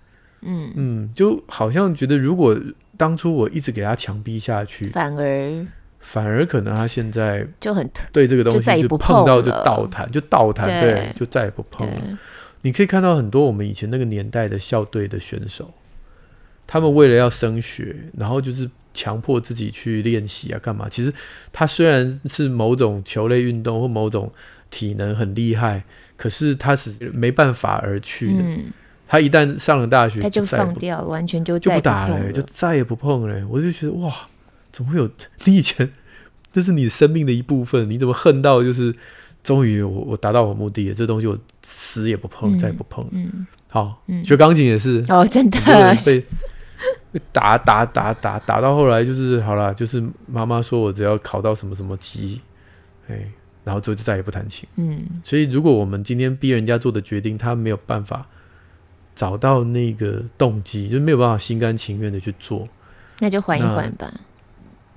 [0.46, 2.54] 嗯嗯，就好像觉得，如果
[2.98, 5.66] 当初我一直给他强逼下去，反而
[6.00, 12.18] 反而可能他现在就很对这个东西就碰到就倒弹，就倒弹，对，就再也不碰了。
[12.60, 15.72] 你可以看到很多我们以前那个年代的校队的选手，
[16.66, 20.90] 他们为了要升学，然后就是强迫自己去练习啊，干嘛？
[20.90, 21.10] 其实
[21.54, 24.30] 他虽然是某种球类运动或某种
[24.74, 25.84] 体能很厉害，
[26.16, 28.42] 可是他是没办法而去的。
[29.06, 33.46] 他一旦上了大学，他就放掉了，完全就就不打了，就再也不碰了。
[33.48, 34.12] 我就觉得哇，
[34.72, 35.08] 怎么会有
[35.44, 35.88] 你以前
[36.50, 37.88] 这是你生命的一部分？
[37.88, 38.92] 你怎么恨到就是
[39.42, 40.94] 终于我我达到我目的了？
[40.94, 43.06] 这东西我死也不碰，再也不碰。
[43.12, 45.60] 嗯，好，学钢琴也是哦，真的
[47.12, 52.40] 被打打打打打到后来就是好了，就是妈妈说我只要考到什么什么级，
[53.08, 53.30] 哎，
[53.64, 54.68] 然后之后就再也不弹琴。
[54.76, 58.26] 嗯，所以如果我们今天逼人家做的决定，他没有办法。
[59.16, 62.66] 找到那个动机，就没有办法心甘情愿的去做，
[63.20, 64.12] 那就缓一缓吧。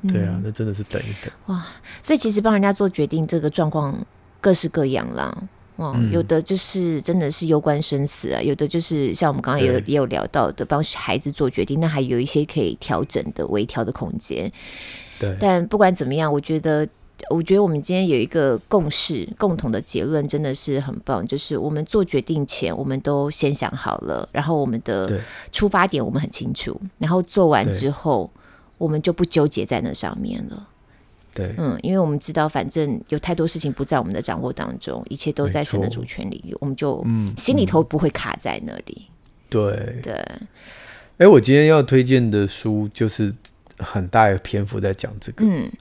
[0.08, 1.32] 对啊，嗯、那真的是等一等。
[1.46, 1.68] 哇，
[2.02, 4.04] 所以其实帮人家做决定，这个状况
[4.42, 5.38] 各式各样啦。
[5.76, 14.52] 哦，嗯、有的就是真的是攸关生死啊，有的就是像我们刚刚也有也有聊到的，帮孩子做决定，那还有一些可以调整的微调的空间。
[15.20, 16.90] 对，但不管怎么样，我觉得。
[17.30, 21.26] 我觉得我们今天有一个共识，共同的结论真的是很棒。
[21.28, 25.20] 就是我们做决定前，我们都先想好了，然后我们的
[25.52, 28.30] 出发点我们很清楚，然后做完之后，
[28.78, 30.68] 我们就不纠结在那上面了。
[31.34, 37.04] 对，嗯，因为我们知道，反正有太多事情不在我们的掌握当中，一切都在神的主权里，错我们就
[37.36, 39.08] 心里头不会卡在那里。
[39.50, 40.14] 对对。
[41.18, 43.34] 哎，我今天要推荐的书就是
[43.80, 45.44] 很大的篇幅在讲这个。
[45.44, 45.72] 嗯。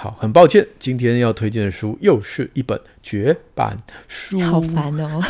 [0.00, 3.76] 好，很抱歉，今天要推荐的书又是一本绝版
[4.06, 5.20] 书，好烦哦！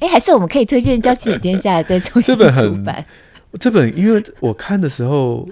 [0.00, 2.54] 哎，还是我们可以推荐《娇妻与天下》再重新出版。
[2.54, 3.04] 这本很，
[3.60, 5.46] 这本因为我看的时候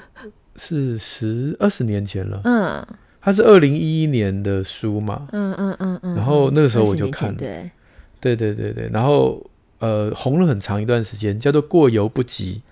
[0.57, 2.87] 是十二十年前了，嗯，
[3.21, 7.71] 它是二零一一年的书嘛，嗯嗯嗯嗯，然后那个时候我就看了，对，
[8.19, 9.45] 对对对对，然后
[9.81, 12.63] 呃红了很长一段时间，叫做《过犹不及：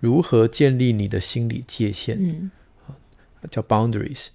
[0.00, 2.50] 如何建立你的心理界限》，嗯，
[3.50, 4.28] 叫 Boundaries。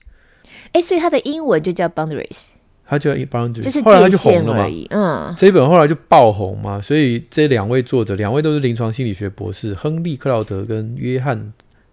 [0.71, 2.45] 哎，所以它的英文就叫 Boundaries，
[2.87, 4.67] 它叫 Boundaries，就是后来它就红了嘛。
[4.89, 11.37] 嗯，这一本后来就爆红嘛，所以这两位作者，两位都是临床心理学博士，亨利·克劳德跟约翰·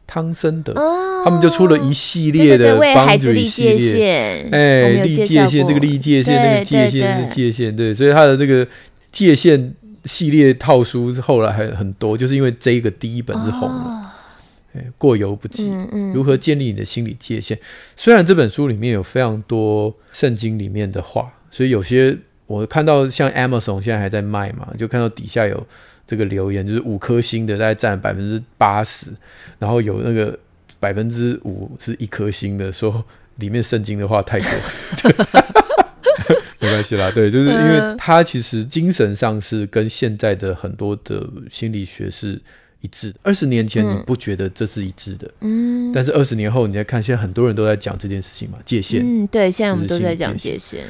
[0.06, 4.48] 汤森德，哦、他们就出了一系列的 Boundaries 系列。
[4.52, 8.66] 哎，立界限，这个立界限，那个界限，那个界限，对，所以他的这个
[9.10, 13.84] 界限系列套书后来还很多，就是因为这个第一本是红了。
[13.84, 14.02] 哦
[14.99, 17.59] 过犹不及，嗯嗯、如何建立你的心理界限？
[17.97, 22.16] 虽然这本书里面有非常多圣经里面的话，所以有些
[22.47, 25.66] 我看到像 Amazon 现在还在卖嘛，就看到底下有
[26.07, 29.09] 这个留言，就是五颗星的大概占百分之八十，
[29.59, 30.39] 然后有那个
[30.79, 33.05] 百分之五是一颗星的，说
[33.37, 34.49] 里面圣经的话太多，
[36.61, 42.41] 没关系啦，对，就是因为它其实精神上是跟现在的很多的心理学是。
[42.81, 43.14] 一致。
[43.22, 50.81] 二十年前你不觉得这是一致的，嗯，但是二十年后你再看，现在很多人都在讲这件事情嘛，界限，嗯，对，现在我们都在讲界限，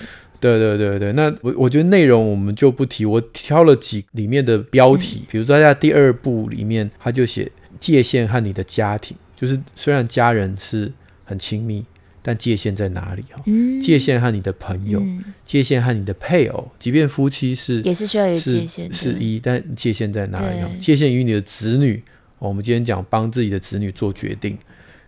[0.40, 1.12] 对对对对。
[1.12, 10.92] 那我我觉得内容我们就不提，我挑了几里面的标题，嗯、比如说在第二部里面，他就写界限和你的家庭，就是虽然家人是
[11.24, 11.84] 很亲密，
[12.26, 13.22] 但界限在哪里？
[13.30, 20.56] 哈、嗯，界限和你的朋友，嗯、界限和你的配偶，即便夫妻是也是需要有界限，是一，但界限在哪里？
[20.80, 22.02] 界限与你的子女，
[22.40, 24.58] 我们今天讲帮自己的子女做决定，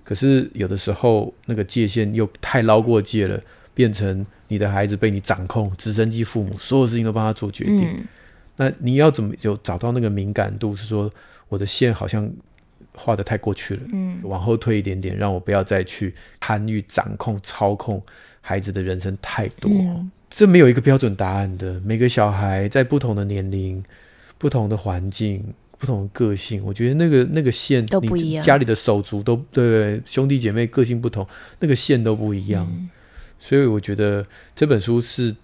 [0.05, 3.43] 可是有的时候那个界限又太捞过界了，
[3.75, 7.85] 变成你的孩子被你掌控，直升机父母，所有事情都帮他做决定。
[7.85, 8.05] 嗯、
[8.55, 10.77] 那你要怎么就找到那个敏感度？
[10.77, 11.13] 是说
[11.49, 12.31] 我的线好像。
[12.99, 18.03] 画的太过去了，嗯，往后退一点点，让我不要再去参与、掌控、操控
[18.41, 19.71] 孩子的人生太多。
[19.71, 21.81] 嗯、这没有一个标准答案的。
[21.81, 23.83] 每个小孩在不同的年龄、
[24.37, 28.45] 不同的环境、不同的个性，我觉得那个那个线都不一样。
[28.45, 31.27] 家里的手足都对，兄弟姐妹个性不同，
[31.61, 32.67] 那个线都不一样。
[32.71, 32.91] 嗯、
[33.39, 35.35] 所以我觉得这本书是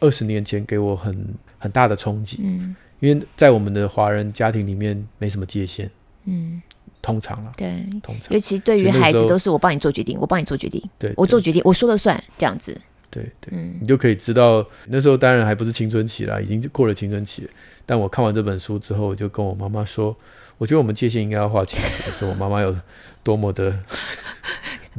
[0.00, 2.38] 二十年前给我很很大的冲击。
[2.42, 5.90] 嗯，因为在我们的华人家庭里面没什么界限。
[6.24, 6.62] 嗯。
[7.02, 7.68] 通常了，对，
[8.02, 12.72] 通常，尤其对于孩子，都是我帮你做决定，我帮你做决定，对，我做决定，我说了算，这样子，
[13.10, 17.50] 对对，嗯，你就可以知道，那时候当然还不是青春期啦，已经过了青春期了。
[17.84, 20.16] 但我看完这本书之后，我就跟我妈妈说，
[20.56, 22.10] 我觉得我们界限应该要划清楚。
[22.10, 22.74] 是我妈妈有
[23.22, 23.78] 多么的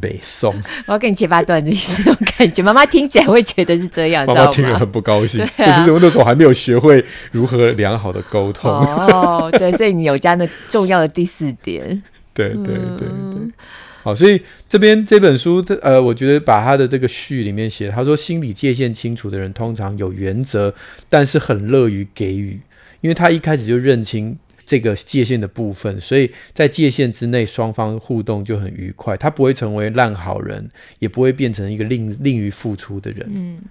[0.02, 0.54] 北宋，
[0.88, 8.72] 我要跟你切八段的意思，那种感觉，妈妈听起来会觉得是这样，妈妈听了很不高兴，可、啊、是我那时候还没有学会如何良好的沟通。
[8.72, 12.04] 哦，对，所以你有加那重要的第四点。
[12.36, 12.66] 对对
[12.98, 13.08] 对对，
[14.04, 20.74] 好，所以这边这本书，呃，我觉得把他的这个序里面写，他说心理界限清楚的人通常有原则，
[21.08, 22.60] 但是很乐于给予，
[23.00, 30.68] 因为他一开始就认清这个界限的部分，所以在界限之内，双方互动就很愉快，他不会成为烂好人，
[31.00, 33.30] 也不会变成一个吝吝于付出的人。
[33.32, 33.62] 嗯，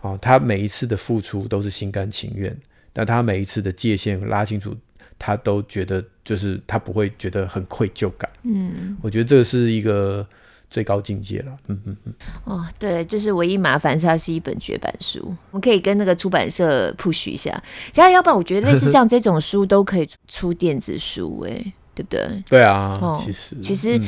[0.00, 2.54] 哦，他每一次的付出都是心甘情愿，
[2.92, 4.76] 但他每一次的界限拉清楚。
[5.22, 8.30] 他都觉得，就是他不会觉得很愧疚感。
[8.42, 10.26] 嗯，我觉得这是一个
[10.70, 11.52] 最高境界了。
[11.66, 12.14] 嗯嗯嗯。
[12.44, 17.62] 哦，对，就是唯一麻烦是它是一本绝版书，我们可以跟那个出版社 push 一下。
[17.92, 21.50] 其他要不然，我觉得类似像这种书都可以出电子书，哎，
[21.94, 22.42] 对不对？
[22.48, 24.00] 对啊，哦、其实其实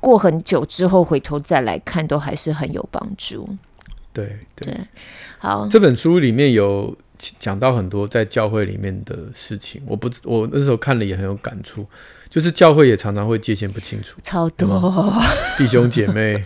[0.00, 3.48] 过很久之后回头再来看，都还是很有帮助。
[4.12, 4.80] 对对，对，
[5.38, 6.94] 好，这本书里面有。
[7.38, 11.86] 讲到很多在教会里面的事情，我不，我那时候看了也很有感触，
[12.32, 15.12] 就是教会也常常会界限不清楚，超多。
[15.58, 16.42] 弟兄姐妹，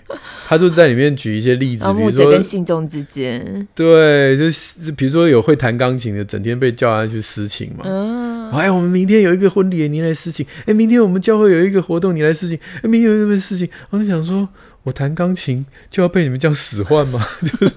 [0.48, 14.48] 他就在里面举一些例子，比如说跟信众之间，对，就是比如说有会弹钢琴的，整天被叫他去私琴嘛，嗯，哎，我们明天有一个婚礼，你来私琴，哎，明天我们教会有一个活动，你来私琴，哎，明天有什么事情，我就想说，
[14.82, 17.24] 我弹钢琴就要被你们这样使唤吗？
[17.40, 17.72] 就是。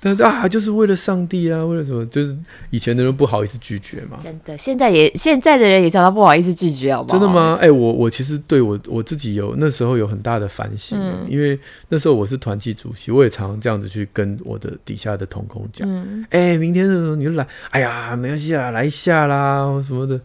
[0.00, 2.06] 但是啊，就是为了上帝啊，为了什么？
[2.06, 2.36] 就是
[2.70, 4.16] 以前的人不好意思拒绝嘛。
[4.22, 7.18] 真的，现在也现在的人也常常不好意思拒绝，好不好？
[7.18, 7.56] 真的吗？
[7.60, 20.20] 哎、欸，我我其实对我我自己有那时候有很大的反省，嗯、因为那时候我是团契主席，我也常常这样子去跟我的底下的同工讲，哎、嗯欸，明天的时候你就来，哎呀，没关系啊，来一下啦，什么的。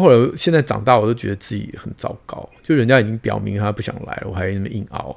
[0.00, 2.48] 后来现在长大，我都觉得自己很糟糕。
[2.62, 5.16] 就人家已经表明他不想来了，我还那么硬熬。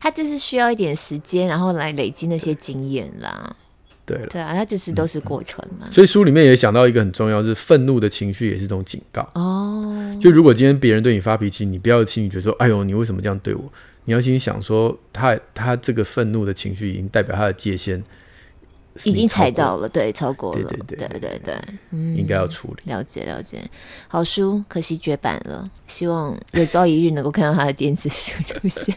[0.00, 3.54] 他就是需要一点时间，然后来累积那些经验啦。
[4.04, 5.88] 对了，对啊，他就是都是过程嘛。
[5.90, 9.28] 所以书里面也想到一个很重要，是愤怒的情绪也是一种警告。
[9.34, 13.64] 哦，就如果今天别人对你发脾气，你不要轻易觉得说：“哎呦，你为什么这样对我？”
[14.06, 18.02] 你要心想说：“他他这个愤怒的情绪已经代表他的界限。”
[19.04, 21.54] 已经踩到了，对，超过了，对对对，对对对，
[21.90, 22.90] 嗯，应该要处理。
[22.90, 23.58] 了解了解，
[24.08, 28.94] 好书可惜绝版了，希望有朝一日能够看到他的电子书出现。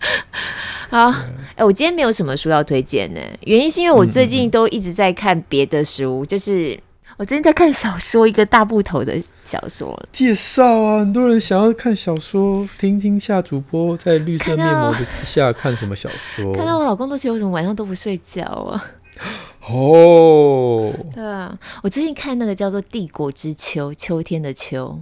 [0.90, 6.78] 好，哎、欸，我今天没有什么书要推荐呢，原因是因为我最近都一直在看别的书，嗯、就是
[7.16, 9.98] 我最近在看小说，一个大部头的小说。
[10.12, 18.84] 介绍啊，很多人想要看小说，听听下主播在绿色面膜的之下看什么小说，看到我老公都觉得我怎么晚上都不睡觉啊。
[19.66, 25.00] 哦，对啊，我最近看那个叫做《帝国之秋》，秋天的秋。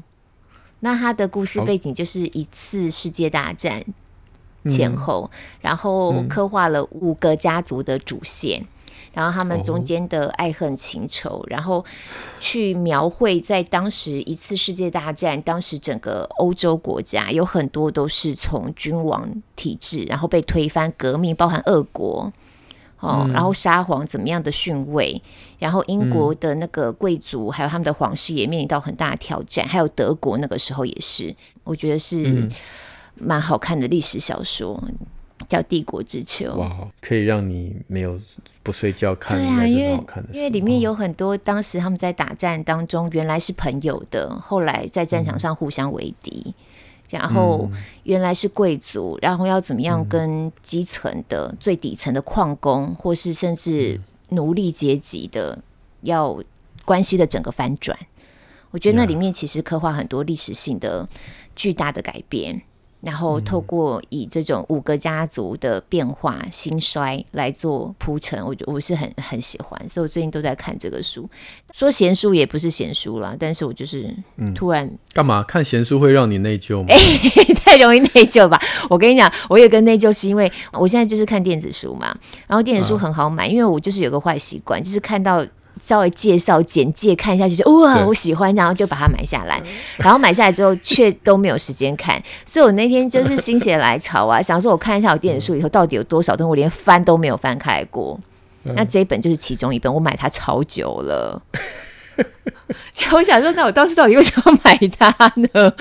[0.80, 3.84] 那它的故事背景就是一次世界大战
[4.68, 8.66] 前后，嗯、然后刻画了五个家族的主线，嗯、
[9.14, 11.84] 然后他们中间的爱恨情仇，哦、然后
[12.40, 22.32] 去描绘在当时一次世界大战，当时整个欧洲国家有很多都是从君王体制，然后被推翻，革命，包含俄国。
[23.02, 25.20] 哦，然后沙皇怎么样的逊位，
[25.58, 31.34] 然后英国的那个贵族还有他们的皇室也面临到很大的挑战，还有德国那个时候也是，
[31.64, 32.48] 我觉得是
[33.16, 34.80] 蛮好看的历史小说，
[35.48, 36.46] 叫《帝国之秋》。
[36.54, 38.16] 哇，可以让你没有
[38.62, 40.00] 不睡觉看，对啊，因为
[40.32, 46.54] 因为里面有很多当时他们在打战当中原来是朋友的，后来在战场上互相为敌。
[47.12, 47.70] 然后
[48.04, 54.00] 原来是贵族，然后要怎么样跟基层的、嗯、最底层的矿工，或是甚至
[54.30, 55.62] 奴隶阶级的
[56.00, 56.42] 要
[56.86, 57.98] 关系的整个翻转。
[58.70, 61.06] 我觉得那里面其实刻画很多历史性的
[61.54, 62.62] 巨大的改变。
[63.02, 71.28] 然后透过以这种五个家族的变化兴衰来做铺陈，我觉得我是很很喜欢，所以我最近都在看这个书。
[71.72, 74.14] 说闲书也不是闲书啦，但是我就是
[74.54, 76.86] 突然、嗯、干嘛看闲书会让你内疚吗？
[76.88, 78.60] 哎、欸，太容易内疚吧？
[78.88, 85.44] 我跟你讲，我有个内疚是因为我现在就是看电子书嘛，然后电子书很好买，啊、因为我就是有个坏习惯，就是看到。
[85.80, 89.60] 稍微介绍简介看一下，就觉得哇，我喜欢，然后就把它买下来。
[89.96, 92.22] 然后买下来之后，却都没有时间看。
[92.44, 98.18] 所以我那天就是心血来潮啊， 想说我看一下我电子书里头到底有多少东西，我连翻都没有翻开来过。
[98.64, 101.42] 那这一本就是其中一本，我买它超久了。
[103.12, 105.72] 我想说，那我当时到底为什么要买它呢？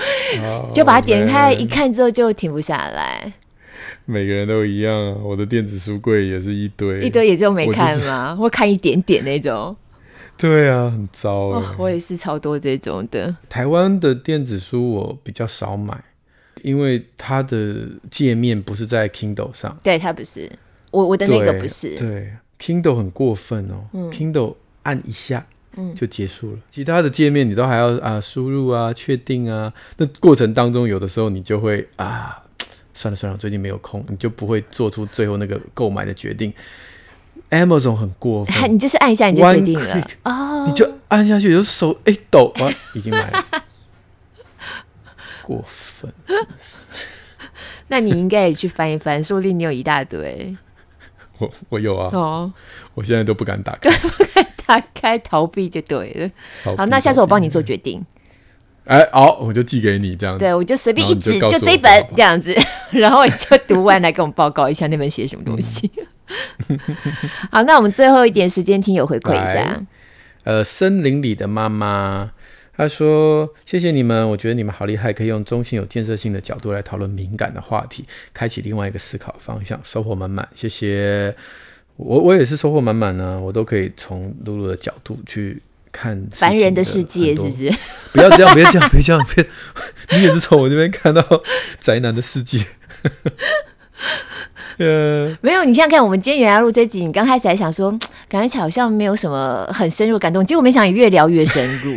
[0.74, 3.32] 就把它点开一看之后，就停不下来。
[4.04, 8.36] 每个人都一样啊，我的电子书柜也是一堆，一堆也就没看吗？
[8.36, 9.76] 我、就是、看一点点那种。
[10.42, 11.74] 对啊，很糟、哦。
[11.78, 13.32] 我也是超多这种的。
[13.48, 16.02] 台湾的电子书我比较少买，
[16.62, 19.78] 因为它的界面不是在 Kindle 上。
[19.84, 20.50] 对，它不是。
[20.90, 21.96] 我我的那个不是。
[21.96, 23.84] 对，对，Kindle 很过分哦。
[23.92, 25.46] 嗯、Kindle 按一下，
[25.94, 26.56] 就结束了。
[26.56, 32.42] 嗯、其他的界面你都还要啊输入啊确定啊，那过程当中有的时候你就会啊，
[32.92, 36.52] 算了算了，最近没有空，你就不会做出最后那个购买的决定。
[37.52, 43.44] Amazon 很过分， 你就是按一下你就决定了哦，你就按下去，就手一抖，哇， 已经买了，
[45.42, 46.12] 过分。
[47.88, 50.56] 那你应该也去翻一翻，说不定你有一大堆。
[51.38, 52.52] 我我有啊，哦，
[52.94, 56.74] 我现在都不敢打开，不敢打开，逃避就对了。
[56.74, 58.02] 好，那下次我帮你做决定。
[58.84, 60.44] 哎，好，我就寄给你这样子。
[60.44, 62.56] 对，我就随便一指，就这一本这样子，
[62.92, 65.90] 然后你就读完来跟我们报告一下那本写什么东西。
[67.50, 69.82] 好，那我们最后一点时间听友回馈一下。
[70.44, 72.32] 呃，森林里的妈妈
[72.76, 80.48] 她说：“谢谢你们，我觉得你们好厉害，可以用中性、有建设性的角度来讨论敏感的话题，开启另外一个思考方向，收获满满。
[80.54, 81.34] 谢谢
[81.96, 83.38] 我，我也是收获满满呢。
[83.40, 85.62] 我都可以从露露的角度去
[85.92, 87.72] 看凡人的世界，是不是？
[88.12, 89.46] 不要这样，不要这样，别这样，别
[90.18, 91.22] 你也是从我这边看到
[91.78, 92.66] 宅男的世界。”
[94.78, 97.90] 呃，没有，你想想看，我们今天原来录这集，你刚开始还想说，
[98.28, 101.94] 感觉起来好像没有什么很深入感动，结果没想到你越聊越深入，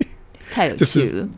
[0.52, 1.06] 太有趣了。
[1.06, 1.28] 就是、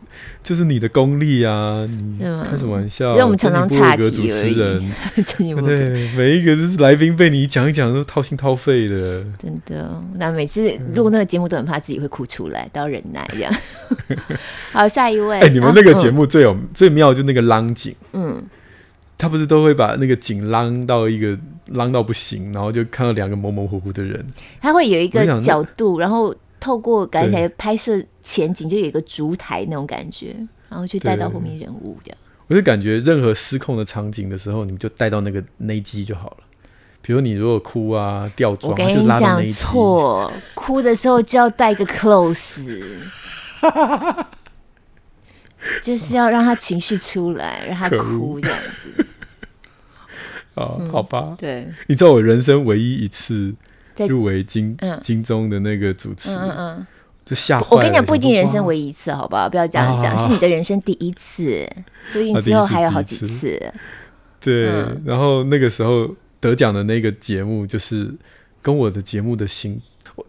[0.41, 3.11] 就是你的功力啊，你开什么玩笑？
[3.11, 4.55] 只有我们常常岔题而已。
[5.61, 10.01] 对，每一个就是来宾被你讲一讲都掏心掏肺的，真的。
[10.15, 13.53] 那每次录那个节目都很怕自己会哭出来，都要忍耐这样。
[14.71, 15.37] 好，下一位。
[15.37, 18.41] 哎、欸，你们那个节目最有、嗯、最妙就那个浪景，嗯。
[19.19, 24.25] 他不是都会把那个景浪到一个浪到不行，然后就看到两个模模糊糊的人。
[24.61, 30.33] 他会有一个角度，然后透过刚才拍摄前景，就有一个烛台那种感觉，
[30.69, 32.17] 然后去带到后面人物这样。
[32.47, 36.37] 我就感觉任何失控的场景的时候，你们就带到那个内机就好了。
[37.01, 42.61] 比如你如果哭啊掉妆，我跟你讲错，哭的时候就要带个 close。
[45.81, 49.05] 就是要让他情绪出来，让他哭这样子。
[50.55, 51.35] 啊、 嗯，好吧。
[51.37, 53.53] 对，你知道我人生唯一一次
[54.07, 56.87] 入围金金钟的那个主持，嗯嗯，
[57.25, 57.67] 就吓坏。
[57.71, 59.49] 我跟你讲，不一定人生唯一一次，好不好？
[59.49, 61.67] 不要这样讲，啊，是你的人生第一次，
[62.07, 63.27] 所以你之后还有好几次。
[63.27, 63.73] 次次
[64.41, 68.13] 对，嗯，然后那个时候得奖的那个节目，就是
[68.61, 69.79] 跟我的节目的新，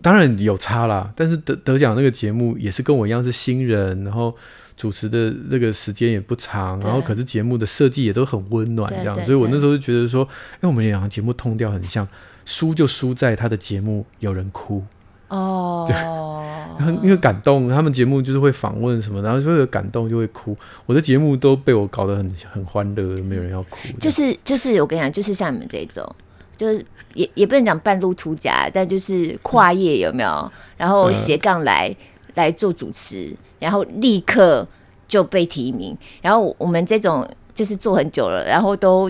[0.03, 1.13] 当然有差啦。
[1.17, 4.37] 但是得得奖那个节目也是跟我一样是新人，然后。
[4.81, 12.09] 主持的这个时间也不长，然后可是节目的设计也都很温暖，这样，所以我那时候就觉得说，因为我们两个节目通调很像，
[12.47, 14.83] 输就输在他的节目有人哭。
[15.29, 20.57] 哦，对，然后因为感动，他们节目就是会访问什么，然后就会有感动就会哭，
[20.87, 26.17] 我的节目都被我搞得很很欢乐，没有人要哭，就是就是我跟你讲，就是像你们这种，
[26.57, 30.53] 就是也也不能讲半路出家，但就是跨业有没有？
[30.79, 33.37] 然后斜杠来、嗯、来做主持。
[33.61, 34.67] 然后立刻
[35.07, 39.09] 就被提名，然后我们这种就是做很久了，然后都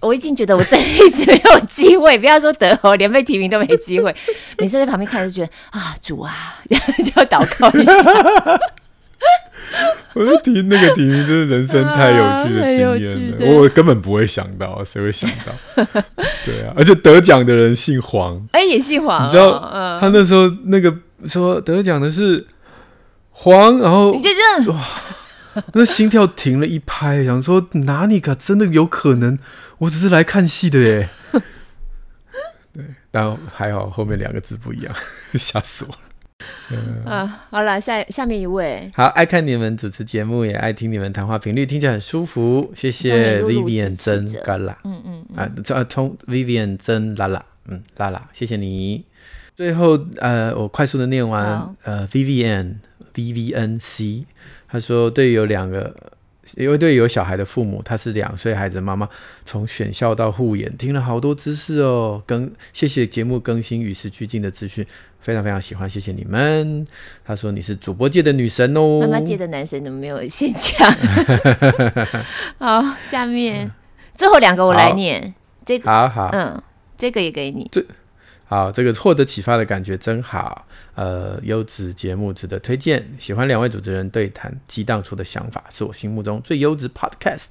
[0.00, 4.14] 我已经觉得我这辈子没有机会，不要说得哦，连被提名都没机会。
[4.58, 6.76] 每次在旁边看就觉得啊，主啊， 就
[7.16, 7.92] 要祷告一下。
[10.14, 12.88] 我就提那个提名，真是人生太有趣的经验
[13.38, 15.84] 了，我根本不会想到，谁会想到？
[16.46, 22.46] 对啊，而且得奖的人姓黄，哎，也姓黄，你知道他那时候那个说得奖的是。
[23.42, 24.84] 黄，然后你就这样哇，
[25.72, 29.38] 那心跳停了一拍，想说哪里可真的有可能？
[29.78, 31.08] 我只是来看戏的耶。
[32.74, 34.94] 对，但还好后面两个字不一样，
[35.34, 35.98] 吓死我了。
[36.70, 49.04] 嗯、啊，好了，下下面一位，好，爱看你们主持节目，也爱听你们谈话频率，听起来很舒服，谢谢 Vivian 真嘎啦，嗯嗯，嗯啊，这从 Vivian 真啦啦，嗯啦啦，谢谢你。
[49.56, 52.76] 最后呃，我快速的念完，呃，Vivian
[53.16, 54.24] V V N C，
[54.68, 55.94] 他说对于有两个。
[56.56, 59.08] 因为对有小孩的父母，他是两岁孩子的妈妈，
[59.44, 62.20] 从选校到护眼，听了好多知识哦。
[62.26, 64.84] 更谢谢节目更新与时俱进的资讯，
[65.20, 66.84] 非常非常喜欢，谢谢你们。
[67.24, 70.92] 他说你是主播界的女神哦，妈妈界的男神怎么没有先讲？
[72.58, 73.70] 好，下面、嗯、
[74.16, 75.32] 最后两个我来念，
[75.64, 76.60] 这个好好，嗯，
[76.98, 77.70] 这个也给你。
[78.50, 80.66] 好，这个获得启发的感觉真好。
[80.96, 83.08] 呃，优质节目值得推荐。
[83.16, 87.46] 喜欢两位主持人对谈激荡出的想法，是我心目中最优质 podcast。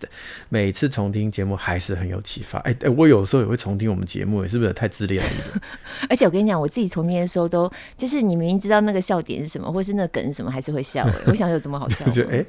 [0.49, 2.59] 每次重听节目还是很有启发。
[2.59, 5.61] 哎哎，我有时候也会重听我们节目，是不是太自恋了？
[6.11, 11.05] 而且我跟你讲，我自己重听的时候都，就是你明明知道那个笑点是什么，或是那个梗是什么，还是会笑。
[11.05, 12.05] 哎， 我想有这么好笑？
[12.09, 12.45] 就哎，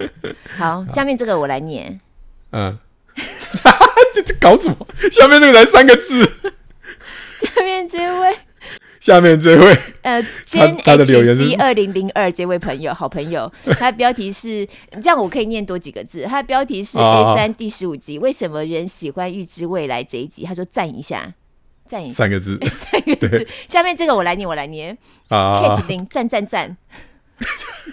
[0.56, 2.00] 好，下面这个我来念。
[2.52, 2.78] 嗯，
[4.14, 4.76] 这这搞什么？
[5.12, 6.26] 下面那个来三个字。
[7.40, 8.36] 下面这位，
[9.00, 14.66] 下面这位，呃，Jen HC 二零零二这位朋友，好朋友，他的标题是
[15.00, 16.24] 这样，我可以念多几个字。
[16.24, 20.44] 他的标题是 A 三第十五集，为什么人喜欢预知未来这一集？
[20.44, 21.32] 他说赞一下，
[21.86, 23.46] 赞一下，三个字， 三个字。
[23.68, 24.96] 下面这个我来念，我来念
[25.28, 25.62] 啊。
[25.62, 26.76] Kate 零赞赞赞，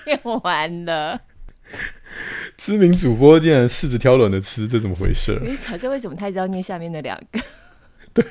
[0.06, 1.22] 念 完了。
[2.58, 5.38] 知名主播竟然柿子挑软的吃，这怎么回事？
[5.43, 7.39] 你想说为什么他一直要念下面那两个？
[8.16, 8.24] 对，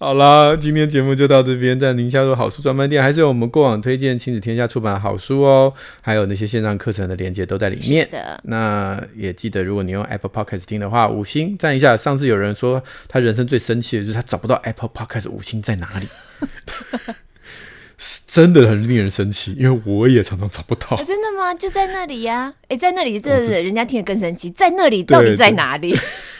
[0.00, 1.78] 好啦，今天节目就到这边。
[1.78, 5.72] 在宁夏路好书专卖店，还是有我们过往推荐亲子天下出版的好书哦，
[6.02, 8.06] 还有那些线上课程的链接都在里面。
[8.10, 11.96] 的那也记得，如果你用 Apple Podcast 听的话，五星赞一下。
[11.96, 16.08] 上次有人说他人生最生气的就是他找不到 Apple Podcast 五星在哪里，
[18.26, 20.96] 真的很令人生气，因为我也常常找不到。
[20.96, 21.54] 啊、真的吗？
[21.54, 22.54] 就在那里呀、啊？
[22.64, 24.50] 哎、欸，在那里，这人家听得更生气。
[24.50, 25.96] 在那里到底在哪里？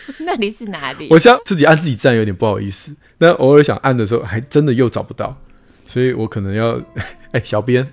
[0.20, 1.09] 那里是哪里？
[1.11, 5.36] 我想自己按自己站有点不好意思，但偶尔想按的时候，还真的又找不到，
[5.86, 6.76] 所以我可能要
[7.32, 7.86] 哎、欸，小编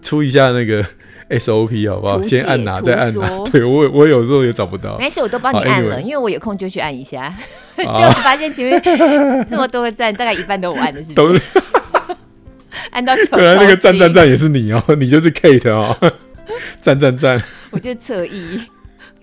[0.00, 0.84] 出一下那个
[1.30, 2.22] SOP 好不好？
[2.22, 3.26] 先按哪再按哪。
[3.26, 7.32] 说 对我我有时候也找不到，没事，我都帮你按了因为我有空就去按一下。
[7.76, 11.40] 结果发现前面那么多个赞，大概一半都我按的是，都是
[12.90, 13.38] 按到手。
[13.38, 15.96] 原来那个赞赞赞也是你哦，你就是 Kate 哦，
[16.80, 18.60] 赞赞赞，我就侧翼。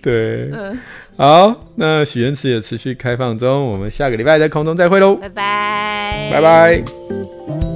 [0.02, 0.80] 对，嗯。
[1.20, 7.69] 好，那许愿池也持续开放中，我们下个礼拜在空中再会喽，拜拜，拜拜。